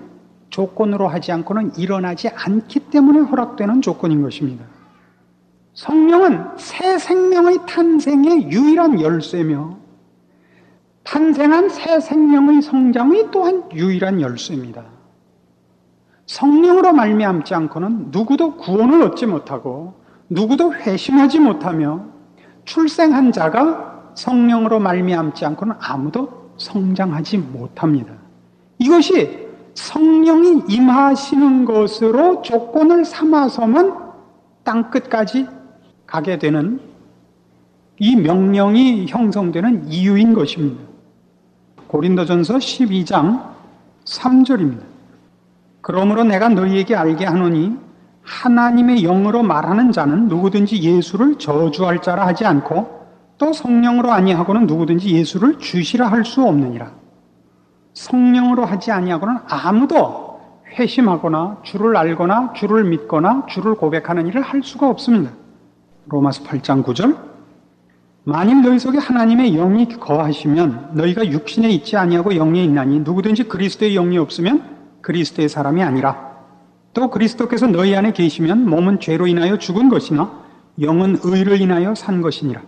[0.50, 4.64] 조건으로 하지 않고는 일어나지 않기 때문에 허락되는 조건인 것입니다.
[5.74, 9.78] 성령은 새 생명의 탄생의 유일한 열쇠며
[11.04, 14.91] 탄생한 새 생명의 성장의 또한 유일한 열쇠입니다.
[16.26, 19.94] 성령으로 말미암지 않고는 누구도 구원을 얻지 못하고
[20.28, 22.04] 누구도 회심하지 못하며
[22.64, 28.12] 출생한 자가 성령으로 말미암지 않고는 아무도 성장하지 못합니다.
[28.78, 34.12] 이것이 성령이 임하시는 것으로 조건을 삼아서만
[34.64, 35.46] 땅 끝까지
[36.06, 36.80] 가게 되는
[37.98, 40.82] 이 명령이 형성되는 이유인 것입니다.
[41.86, 43.52] 고린도전서 12장
[44.04, 44.91] 3절입니다.
[45.82, 47.76] 그러므로 내가 너희에게 알게 하노니
[48.22, 53.02] 하나님의 영으로 말하는 자는 누구든지 예수를 저주할 자라 하지 않고
[53.36, 56.92] 또 성령으로 아니하고는 누구든지 예수를 주시라 할 수 없느니라.
[57.94, 60.40] 성령으로 하지 아니하고는 아무도
[60.78, 65.32] 회심하거나 주를 알거나 주를 믿거나 주를 고백하는 일을 할 수가 없습니다.
[66.06, 67.16] 로마서 8장 9절
[68.24, 74.16] 만일 너희 속에 하나님의 영이 거하시면 너희가 육신에 있지 아니하고 영에 있나니 누구든지 그리스도의 영이
[74.18, 76.32] 없으면 그리스도의 사람이 아니라
[76.94, 80.42] 또 그리스도께서 너희 안에 계시면 몸은 죄로 인하여 죽은 것이나
[80.80, 82.62] 영은 의를 인하여 산 것이니라.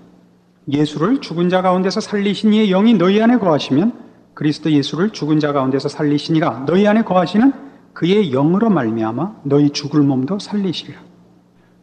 [0.68, 3.93] 예수를 죽은 자 가운데서 살리신 이의 영이 너희 안에 거하시면
[4.35, 6.64] 그리스도 예수를 죽은 자 가운데서 살리시니라.
[6.66, 7.53] 너희 안에 거하시는
[7.93, 11.01] 그의 영으로 말미암아 너희 죽을 몸도 살리시리라.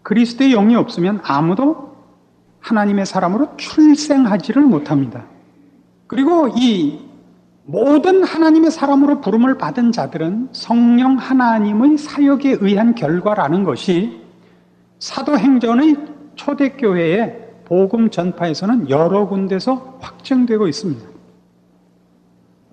[0.04, 1.96] 그리스도의 영이 없으면 아무도
[2.60, 5.26] 하나님의 사람으로 출생하지를 못합니다.
[6.08, 7.00] 그리고 이
[7.72, 14.22] 모든 하나님의 사람으로 부름을 받은 자들은 성령 하나님의 사역에 의한 결과라는 것이
[15.00, 15.96] 사도행전의
[16.36, 21.10] 초대교회의 복음 전파에서는 여러 군데서 확증되고 있습니다.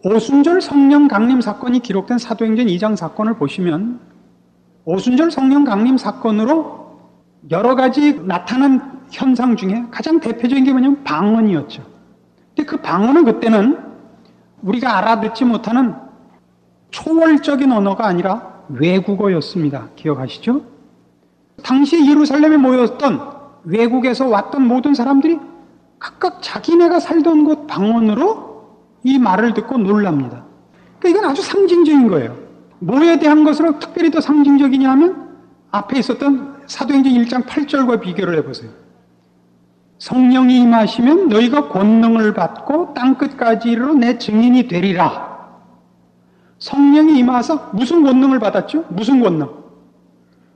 [0.04, 4.00] 오순절 성령 강림 사건이 기록된 사도행전 2장 사건을 보시면
[4.84, 6.98] 오순절 성령 강림 사건으로
[7.52, 11.84] 여러 가지 나타난 현상 중에 가장 대표적인 게 뭐냐면 방언이었죠.
[12.56, 13.87] 근데 그 방언은 그때는
[14.62, 15.94] 우리가 알아듣지 못하는
[16.90, 19.88] 초월적인 언어가 아니라 외국어였습니다.
[19.96, 20.62] 기억하시죠?
[21.62, 25.38] 당시 예루살렘에 모였던 외국에서 왔던 모든 사람들이
[25.98, 28.48] 각각 자기네가 살던 곳 방언으로
[29.04, 30.44] 이 말을 듣고 놀랍니다.
[30.98, 32.36] 그러니까 이건 아주 상징적인 거예요.
[32.80, 35.28] 뭐에 대한 것으로 특별히 더 상징적이냐 하면
[35.70, 38.70] 앞에 있었던 사도행전 1장 8절과 비교를 해보세요.
[39.98, 45.28] 성령이 임하시면 너희가 권능을 받고 땅끝까지 이르러 내 증인이 되리라.
[46.58, 48.84] 성령이 임하서 무슨 권능을 받았죠?
[48.88, 49.48] 무슨 권능?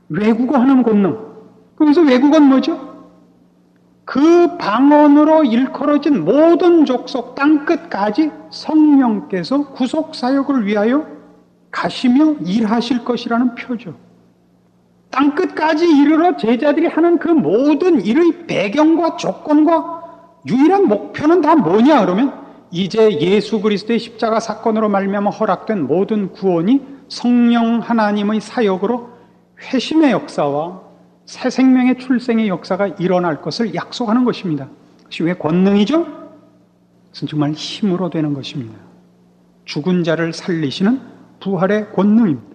[0.08, 1.18] 외국어 하는 권능.
[1.76, 2.92] 그래서 외국어는 뭐죠?
[4.04, 11.06] 그 방언으로 일컬어진 모든 족속 땅끝까지 성령께서 구속 사역을 위하여
[11.70, 13.94] 가시며 일하실 것이라는 표죠.
[15.12, 20.02] 땅끝까지 이르러 제자들이 하는 그 모든 일의 배경과 조건과
[20.48, 27.80] 유일한 목표는 다 뭐냐 그러면 이제 예수 그리스도의 십자가 사건으로 말미암아 허락된 모든 구원이 성령
[27.80, 29.10] 하나님의 사역으로
[29.60, 30.80] 회심의 역사와
[31.26, 34.68] 새 생명의 출생의 역사가 일어날 것을 약속하는 것입니다.
[35.00, 36.04] 그것이 왜 권능이죠?
[36.04, 38.78] 그것은 정말 힘으로 되는 것입니다.
[39.66, 41.00] 죽은 자를 살리시는
[41.40, 42.51] 부활의 권능입니다.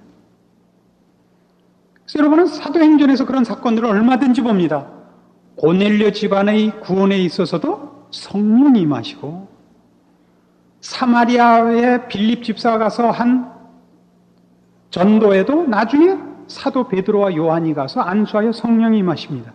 [2.16, 4.88] 여러분은 사도행전에서 그런 사건들을 얼마든지 봅니다.
[5.58, 9.48] 고넬료 집안의 구원에 있어서도 성령이 임하시고
[10.80, 13.52] 사마리아의 빌립 집사가 가서 한
[14.90, 19.54] 전도에도 나중에 사도 베드로와 요한이 가서 안수하여 성령이 임하십니다.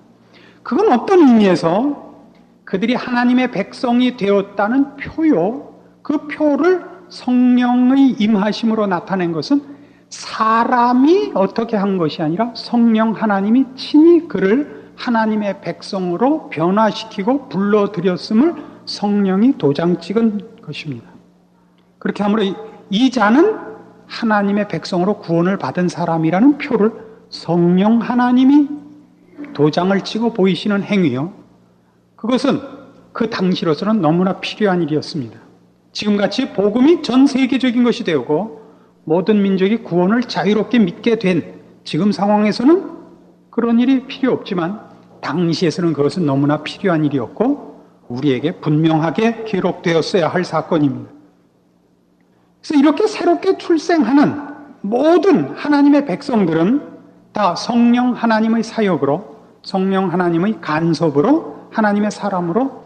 [0.63, 2.13] 그건 어떤 의미에서
[2.65, 5.75] 그들이 하나님의 백성이 되었다는 표요.
[6.03, 9.63] 그 표를 성령의 임하심으로 나타낸 것은
[10.13, 18.55] 사람이 어떻게 한 것이 아니라 성령 하나님이 친히 그를 하나님의 백성으로 변화시키고 불러들였음을
[18.85, 21.09] 성령이 도장 찍은 것입니다.
[21.99, 22.43] 그렇게 함으로
[22.91, 23.57] 이 자는
[24.07, 26.93] 하나님의 백성으로 구원을 받은 사람이라는 표를
[27.31, 28.69] 성령 하나님이
[29.55, 31.33] 도장을 찍어 보이시는 행위요.
[32.17, 32.61] 그것은
[33.15, 35.41] 그 당시로서는 너무나 필요한 일이었습니다.
[35.93, 38.62] 지금같이 복음이 전 세계적인 것이 되고
[39.05, 42.91] 모든 민족이 구원을 자유롭게 믿게 된 지금 상황에서는
[43.51, 44.81] 그런 일이 필요 없지만
[45.21, 51.11] 당시에서는 그것은 너무나 필요한 일이었고 우리에게 분명하게 기록되었어야 할 사건입니다.
[52.61, 56.93] 그래서 이렇게 새롭게 출생하는 모든 하나님의 백성들은
[57.33, 62.85] 다 성령 하나님의 사역으로 성령 하나님의 간섭으로 하나님의 사람으로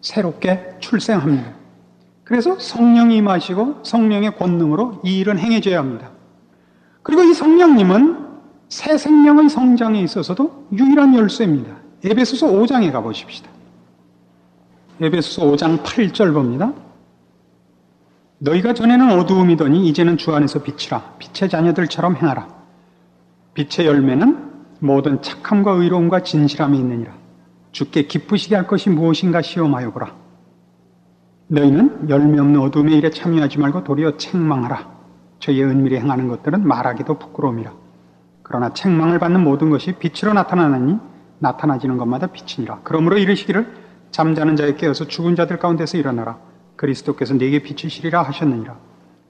[0.00, 1.61] 새롭게 출생합니다.
[2.32, 6.12] 그래서 성령이 임하시고 성령의 권능으로 이 일은 행해져야 합니다.
[7.02, 8.26] 그리고 이 성령님은
[8.70, 11.76] 새 생명의 성장에 있어서도 유일한 열쇠입니다.
[12.02, 13.50] 에베소서 5장에 가보십시다.
[15.02, 16.72] 에베소서 5장 8절 봅니다.
[18.38, 22.48] 너희가 전에는 어두움이더니 이제는 주 안에서 빛이라 빛의 자녀들처럼 행하라.
[23.52, 27.12] 빛의 열매는 모든 착함과 의로움과 진실함이 있느니라.
[27.72, 30.21] 주께 기쁘시게 할 것이 무엇인가 시험하여 보라.
[31.48, 34.90] 너희는 열매 없는 어둠의 일에 참여하지 말고 도리어 책망하라.
[35.38, 37.72] 저희의 은밀히 행하는 것들은 말하기도 부끄러움이라.
[38.42, 40.98] 그러나 책망을 받는 모든 것이 빛으로 나타나느니
[41.40, 42.80] 나타나지는 것마다 빛이니라.
[42.84, 43.66] 그러므로 이르시기를
[44.10, 46.38] 잠자는 자에 깨어서 죽은 자들 가운데서 일어나라.
[46.76, 48.76] 그리스도께서 네게 비치시리라 하셨느니라.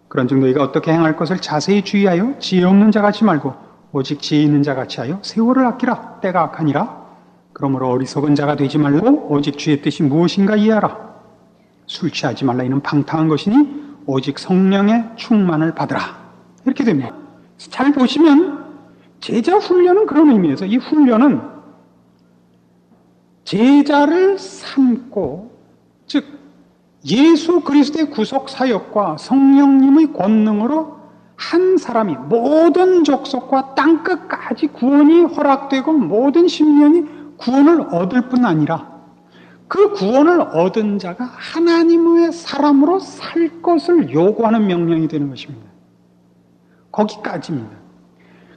[0.09, 3.55] 그런즉 너희가 어떻게 행할 것을 자세히 주의하여 지혜 없는 자 같이 말고
[3.93, 6.21] 오직 지혜 있는 자 같이 하여 세월을 아끼라.
[6.21, 7.03] 때가 악하니라.
[7.53, 11.12] 그러므로 어리석은 자가 되지 말고 오직 주의 뜻이 무엇인가 이해하라.
[11.93, 16.01] 술 취하지 말라 이는 방탕한 것이니 오직 성령의 충만을 받으라.
[16.65, 17.15] 이렇게 됩니다.
[17.59, 18.65] 잘 보시면
[19.21, 21.43] 제자 훈련은 그런 의미에서 이 훈련은
[23.45, 25.53] 제자를 삼고
[26.07, 26.25] 즉
[27.05, 30.97] 예수 그리스도의 구속 사역과 성령님의 권능으로
[31.37, 37.05] 한 사람이 모든 족속과 땅 끝까지 구원이 허락되고 모든 심령이
[37.37, 38.92] 구원을 얻을 뿐 아니라
[39.73, 45.67] 그 구원을 얻은 자가 하나님의 사람으로 살 것을 요구하는 명령이 되는 것입니다.
[46.91, 47.71] 거기까지입니다.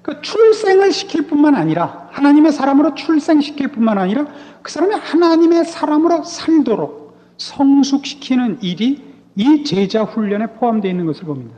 [0.02, 4.26] 그 출생을 시킬 뿐만 아니라 하나님의 사람으로 출생시킬 뿐만 아니라
[4.62, 9.02] 그 사람이 하나님의 사람으로 살도록 성숙시키는 일이
[9.38, 11.56] 이 제자 훈련에 포함되어 있는 것을 봅니다.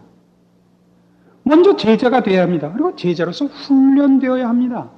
[1.41, 2.71] 먼저 제자가 되어야 합니다.
[2.71, 4.91] 그리고 제자로서 훈련되어야 합니다.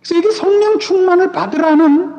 [0.00, 2.15] 그래서 이게 성령 충만을 받으라는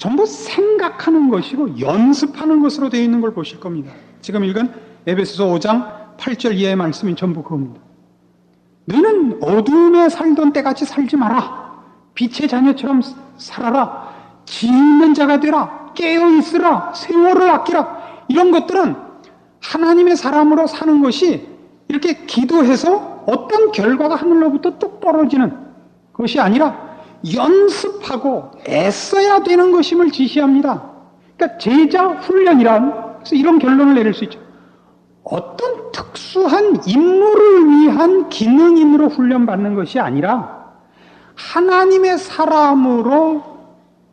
[0.00, 3.92] 전부 생각하는 것이고 연습하는 것으로 되어 있는 걸 보실 겁니다.
[4.22, 4.72] 지금 읽은
[5.06, 7.82] 에베소서 5장 8절 이하의 말씀이 전부 그겁니다.
[8.86, 11.82] 너는 어둠에 살던 때같이 살지 마라.
[12.14, 13.02] 빛의 자녀처럼
[13.36, 14.40] 살아라.
[14.46, 15.92] 지있는 자가 되라.
[15.94, 16.94] 깨어 있으라.
[16.94, 18.24] 세월을 아끼라.
[18.28, 18.96] 이런 것들은
[19.60, 21.46] 하나님의 사람으로 사는 것이
[21.88, 25.58] 이렇게 기도해서 어떤 결과가 하늘로부터 뚝 떨어지는
[26.14, 26.89] 것이 아니라
[27.34, 30.90] 연습하고 애써야 되는 것임을 지시합니다.
[31.36, 34.40] 그러니까 제자 훈련이란 이런 결론을 내릴 수 있죠.
[35.22, 40.60] 어떤 특수한 임무를 위한 기능인으로 훈련받는 것이 아니라
[41.34, 43.42] 하나님의 사람으로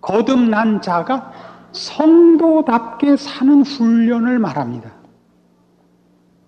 [0.01, 1.31] 거듭난 자가
[1.71, 4.91] 성도답게 사는 훈련을 말합니다.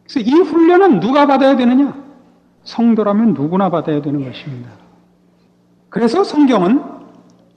[0.04, 1.94] 그래서 이 훈련은 누가 받아야 되느냐?
[2.64, 4.70] 성도라면 누구나 받아야 되는 것입니다.
[5.90, 6.84] 그래서 성경은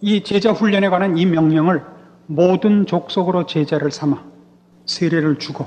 [0.00, 1.84] 이 제자 훈련에 관한 이 명령을
[2.26, 4.22] 모든 족속으로 제자를 삼아
[4.86, 5.66] 세례를 주고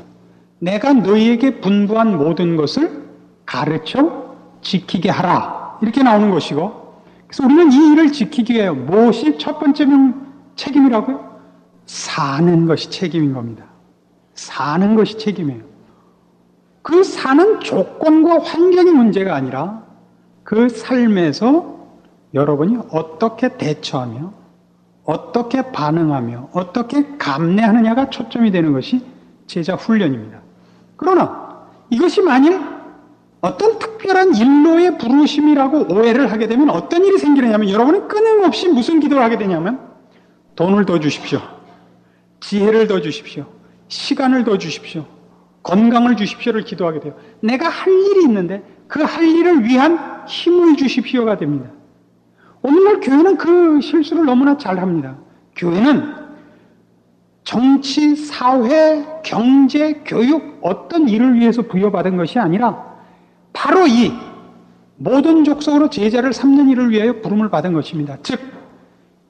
[0.59, 3.05] 내가 너희에게 분부한 모든 것을
[3.45, 5.77] 가르쳐 지키게 하라.
[5.81, 6.85] 이렇게 나오는 것이고
[7.27, 9.85] 그래서 우리는 이 일을 지키기 위해 무엇이 첫 번째
[10.55, 11.35] 책임이라고요?
[11.85, 13.65] 사는 것이 책임인 겁니다.
[14.33, 15.63] 사는 것이 책임이에요.
[16.81, 19.83] 그 사는 조건과 환경이 문제가 아니라
[20.43, 21.75] 그 삶에서
[22.35, 24.33] 여러분이 어떻게 대처하며
[25.05, 29.01] 어떻게 반응하며 어떻게 감내하느냐가 초점이 되는 것이
[29.47, 30.41] 제자 훈련입니다.
[30.97, 32.59] 그러나 이것이 만일
[33.41, 39.37] 어떤 특별한 일로의 부르심이라고 오해를 하게 되면 어떤 일이 생기느냐면 여러분은 끊임없이 무슨 기도를 하게
[39.37, 39.79] 되냐면
[40.55, 41.39] 돈을 더 주십시오.
[42.39, 43.45] 지혜를 더 주십시오.
[43.87, 45.05] 시간을 더 주십시오.
[45.63, 47.15] 건강을 주십시오를 기도하게 돼요.
[47.41, 51.69] 내가 할 일이 있는데 그 할 일을 위한 힘을 주십시오가 됩니다.
[52.65, 55.15] 오늘날 교회는 그 실수를 너무나 잘 합니다.
[55.55, 56.15] 교회는
[57.43, 62.83] 정치, 사회, 경제, 교육 어떤 일을 위해서 부여받은 것이 아니라
[63.53, 64.11] 바로 이
[64.97, 68.17] 모든 족속으로 제자를 삼는 일을 위하여 부름을 받은 것입니다.
[68.23, 68.39] 즉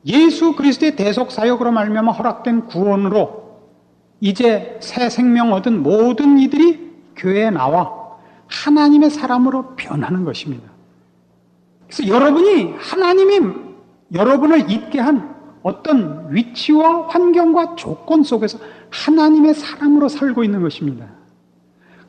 [0.05, 3.59] 예수 그리스도의 대속 사역으로 말미암아 허락된 구원으로
[4.21, 7.91] 이제 새 생명 얻은 모든 이들이 교회에 나와
[8.47, 10.74] 하나님의 사람으로 변하는 것입니다.
[11.95, 13.53] 그래서 여러분이 하나님이
[14.13, 15.33] 여러분을 있게 한
[15.63, 21.07] 어떤 위치와 환경과 조건 속에서 하나님의 사람으로 살고 있는 것입니다.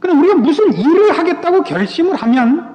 [0.01, 2.75] 그럼 우리가 무슨 일을 하겠다고 결심을 하면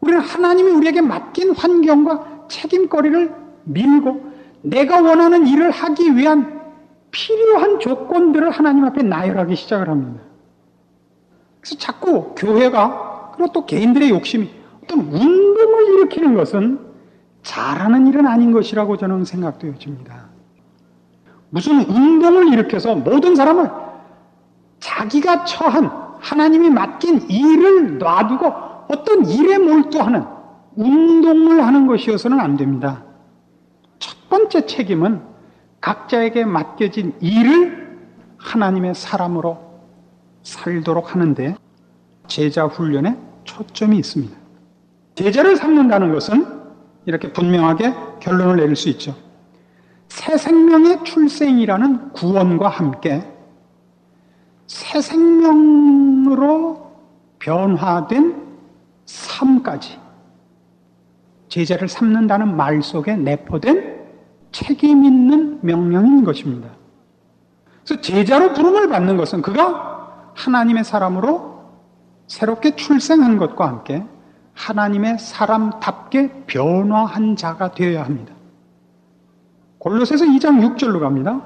[0.00, 3.34] 우리는 하나님이 우리에게 맡긴 환경과 책임거리를
[3.64, 4.30] 밀고
[4.62, 6.60] 내가 원하는 일을 하기 위한
[7.10, 10.22] 필요한 조건들을 하나님 앞에 나열하기 시작을 합니다.
[11.60, 14.59] 그래서 자꾸 교회가 그리고 또 개인들의 욕심이
[14.90, 16.80] 어떤 운동을 일으키는 것은
[17.42, 20.28] 잘하는 일은 아닌 것이라고 저는 생각되어집니다.
[21.50, 23.70] 무슨 운동을 일으켜서 모든 사람을
[24.80, 28.46] 자기가 처한 하나님이 맡긴 일을 놔두고
[28.88, 30.24] 어떤 일에 몰두하는
[30.76, 33.04] 운동을 하는 것이어서는 안 됩니다.
[33.98, 35.22] 첫 번째 책임은
[35.80, 37.98] 각자에게 맡겨진 일을
[38.38, 39.58] 하나님의 사람으로
[40.42, 41.56] 살도록 하는데
[42.26, 44.39] 제자 훈련에 초점이 있습니다.
[45.14, 46.46] 제자를 삼는다는 것은
[47.06, 49.14] 이렇게 분명하게 결론을 내릴 수 있죠.
[50.08, 53.22] 새 생명의 출생이라는 구원과 함께
[54.66, 56.90] 새 생명으로
[57.38, 58.36] 변화된
[59.06, 59.98] 삶까지
[61.48, 64.00] 제자를 삼는다는 말 속에 내포된
[64.52, 66.70] 책임 있는 명령인 것입니다.
[67.84, 71.60] 그래서 제자로 부름을 받는 것은 그가 하나님의 사람으로
[72.26, 74.04] 새롭게 출생한 것과 함께
[74.60, 78.34] 하나님의 사람답게 변화한 자가 되어야 합니다.
[79.78, 81.40] 골로새서 2장 6절로 갑니다.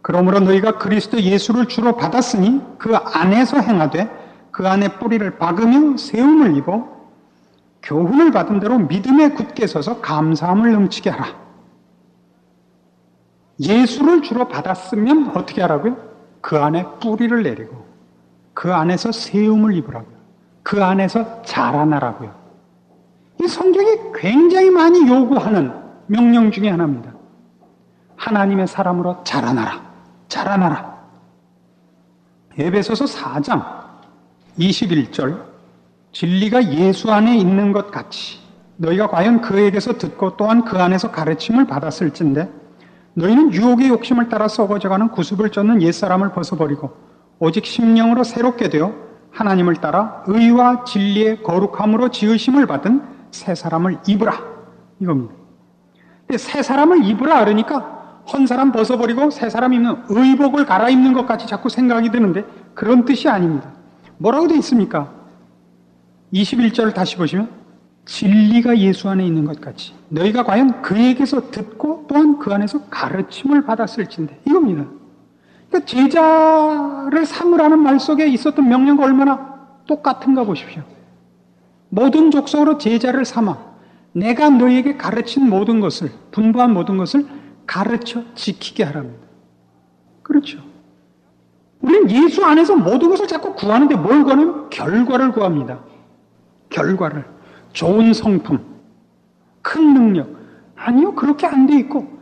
[0.00, 4.08] 그러므로 너희가 그리스도 예수를 주로 받았으니 그 안에서 행하되
[4.50, 6.88] 그 안에 뿌리를 박으며 세움을 입어
[7.82, 11.26] 교훈을 받은 대로 믿음에 굳게 서서 감사함을 넘치게 하라.
[13.60, 15.96] 예수를 주로 받았으면 어떻게 하라고요?
[16.40, 17.84] 그 안에 뿌리를 내리고
[18.54, 20.15] 그 안에서 세움을 입으라고요.
[20.66, 22.34] 그 안에서 자라나라고요.
[23.40, 25.72] 이 성경이 굉장히 많이 요구하는
[26.08, 27.14] 명령 중의 하나입니다.
[28.16, 29.80] 하나님의 사람으로 자라나라.
[30.26, 30.96] 자라나라.
[32.58, 33.64] 에베소서 4장
[34.58, 35.40] 21절
[36.10, 38.40] 진리가 예수 안에 있는 것 같이
[38.78, 42.50] 너희가 과연 그에게서 듣고 또한 그 안에서 가르침을 받았을진데
[43.14, 46.90] 너희는 유혹의 욕심을 따라 썩어져가는 구습을 쫓는 옛사람을 벗어버리고
[47.38, 49.05] 오직 심령으로 새롭게 되어
[49.36, 54.32] 하나님을 따라 의와 진리의 거룩함으로 지으심을 받은 새 사람을 입으라
[54.98, 55.34] 이겁니다.
[56.38, 61.68] 새 사람을 입으라 그러니까 헌 사람 벗어버리고 새 사람 입는 의복을 갈아입는 것 같이 자꾸
[61.68, 63.72] 생각이 드는데 그런 뜻이 아닙니다.
[64.16, 65.12] 뭐라고 되어 있습니까?
[66.32, 67.50] 21절을 다시 보시면
[68.06, 74.40] 진리가 예수 안에 있는 것 같이 너희가 과연 그에게서 듣고 또한 그 안에서 가르침을 받았을진데
[74.46, 74.86] 이겁니다.
[75.68, 79.56] 그러니까 제자를 삼으라는 말 속에 있었던 명령과 얼마나
[79.86, 80.82] 똑같은가 보십시오.
[81.88, 83.56] 모든 족속으로 제자를 삼아
[84.12, 87.26] 내가 너희에게 가르친 모든 것을 분부한 모든 것을
[87.66, 89.26] 가르쳐 지키게 하랍니다.
[90.22, 90.58] 그렇죠.
[91.80, 95.80] 우리는 예수 안에서 모든 것을 자꾸 구하는데 뭘 구하면 결과를 구합니다.
[96.70, 97.24] 결과를.
[97.72, 98.58] 좋은 성품,
[99.62, 100.28] 큰 능력.
[100.74, 102.15] 아니요, 그렇게 안 돼 있고,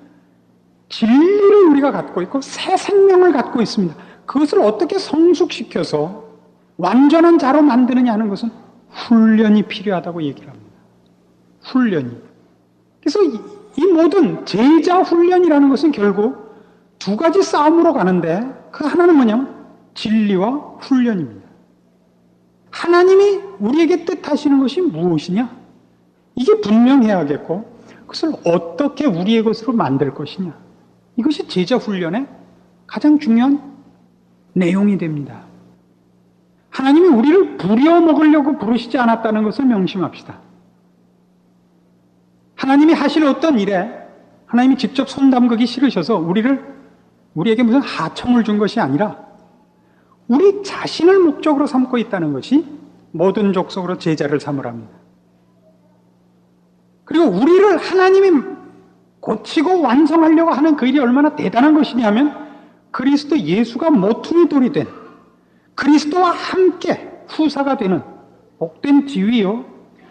[0.95, 3.97] 진리를 우리가 갖고 있고, 새 생명을 갖고 있습니다.
[4.27, 6.23] 그것을 어떻게 성숙시켜서
[6.77, 8.51] 완전한 자로 만드느냐 하는 것은
[8.91, 10.71] 훈련이 필요하다고 얘기를 합니다.
[11.63, 12.11] 훈련이.
[13.01, 16.55] 그래서 이 모든 제자 훈련이라는 것은 결국
[17.01, 19.53] 두 가지 싸움으로 가는데 그 하나는 뭐냐면
[19.95, 21.45] 진리와 훈련입니다.
[22.71, 25.51] 하나님이 우리에게 뜻하시는 것이 무엇이냐?
[26.37, 30.64] 이게 분명해야겠고, 그것을 어떻게 우리의 것으로 만들 것이냐?
[31.17, 32.27] 이것이 제자 훈련의
[32.87, 33.75] 가장 중요한
[34.53, 35.45] 내용이 됩니다.
[36.71, 40.41] 하나님이 우리를 부려먹으려고 부르시지 않았다는 것을 명심합시다.
[42.57, 44.05] 하나님이 하실 어떤 일에
[44.47, 46.75] 하나님이 직접 손 담그기 싫으셔서 우리를
[47.35, 49.25] 우리에게 무슨 하청을 준 것이 아니라
[50.29, 52.67] 우리 자신을 목적으로 삼고 있다는 것이
[53.13, 54.93] 모든 족속으로 제자를 삼으랍니다.
[57.05, 58.54] 그리고 우리를 하나님이
[59.25, 62.35] 고치고 완성하려고 하는 그 일이 얼마나 대단한 것이냐면
[62.91, 64.87] 그리스도 예수가 모퉁이 돌이 된
[65.75, 68.03] 그리스도와 함께 후사가 되는
[68.59, 69.65] 복된 지위요.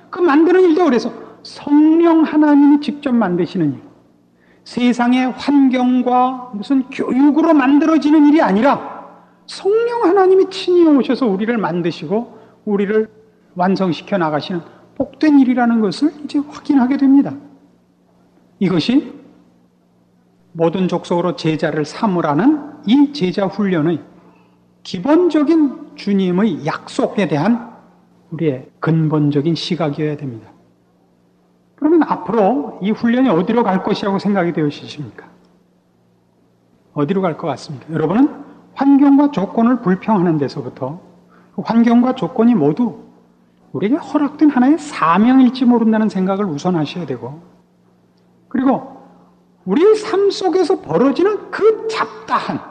[0.10, 3.82] 그 만드는 일도 그래서 성령 하나님이 직접 만드시는 일.
[4.64, 9.12] 세상의 환경과 무슨 교육으로 만들어지는 일이 아니라
[9.46, 13.08] 성령 하나님이 친히 오셔서 우리를 만드시고 우리를
[13.54, 14.62] 완성시켜 나가시는
[14.96, 17.34] 복된 일이라는 것을 이제 확인하게 됩니다.
[18.64, 19.14] 이것이
[20.54, 24.00] 모든 족속으로 제자를 삼으라는 이 제자 훈련의
[24.84, 27.74] 기본적인 주님의 약속에 대한
[28.32, 30.50] 우리의 근본적인 시각이어야 됩니다.
[31.76, 35.28] 그러면 앞으로 이 훈련이 어디로 갈 것이라고 생각이 되으십니까?
[36.94, 37.92] 어디로 갈 것 같습니까?
[37.92, 38.30] 여러분은
[38.76, 41.02] 환경과 조건을 불평하는 데서부터
[41.58, 43.04] 환경과 조건이 모두
[43.74, 47.42] 우리에게 허락된 하나의 사명일지 모른다는 생각을 우선 하셔야 되고
[48.54, 49.02] 그리고
[49.66, 52.62] 우리 삶 속에서 벌어지는 그 잡다한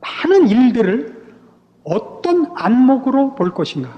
[0.00, 1.36] 많은 일들을
[1.84, 3.88] 어떤 안목으로 볼 것인가?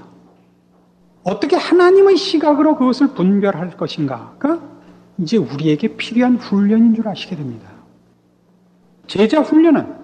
[1.23, 4.59] 어떻게 하나님의 시각으로 그것을 분별할 것인가가
[5.17, 7.69] 이제 우리에게 필요한 훈련인 줄 아시게 됩니다.
[9.07, 9.95] 제자 훈련은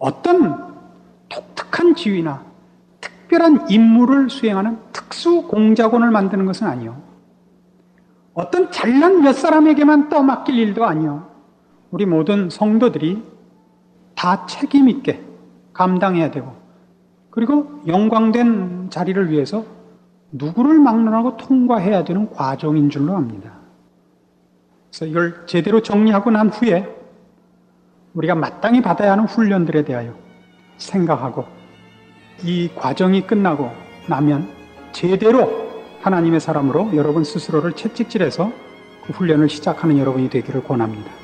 [0.00, 0.74] 어떤
[1.28, 2.44] 독특한 지위나
[3.00, 7.13] 특별한 임무를 수행하는 특수 공작원을 만드는 것은 아니요.
[8.34, 11.28] 어떤 잘난 몇 사람에게만 떠맡길 일도 아니요.
[11.90, 13.22] 우리 모든 성도들이
[14.16, 15.22] 다 책임 있게
[15.72, 16.52] 감당해야 되고,
[17.30, 19.64] 그리고 영광된 자리를 위해서
[20.32, 23.52] 누구를 막론하고 통과해야 되는 과정인 줄로 압니다.
[24.90, 26.92] 그래서 이걸 제대로 정리하고 난 후에
[28.14, 30.14] 우리가 마땅히 받아야 하는 훈련들에 대하여
[30.76, 31.44] 생각하고
[32.42, 33.70] 이 과정이 끝나고
[34.08, 34.48] 나면
[34.92, 35.63] 제대로
[36.04, 38.52] 하나님의 사람으로 여러분 스스로를 채찍질해서
[39.06, 41.23] 그 훈련을 시작하는 여러분이 되기를 권합니다.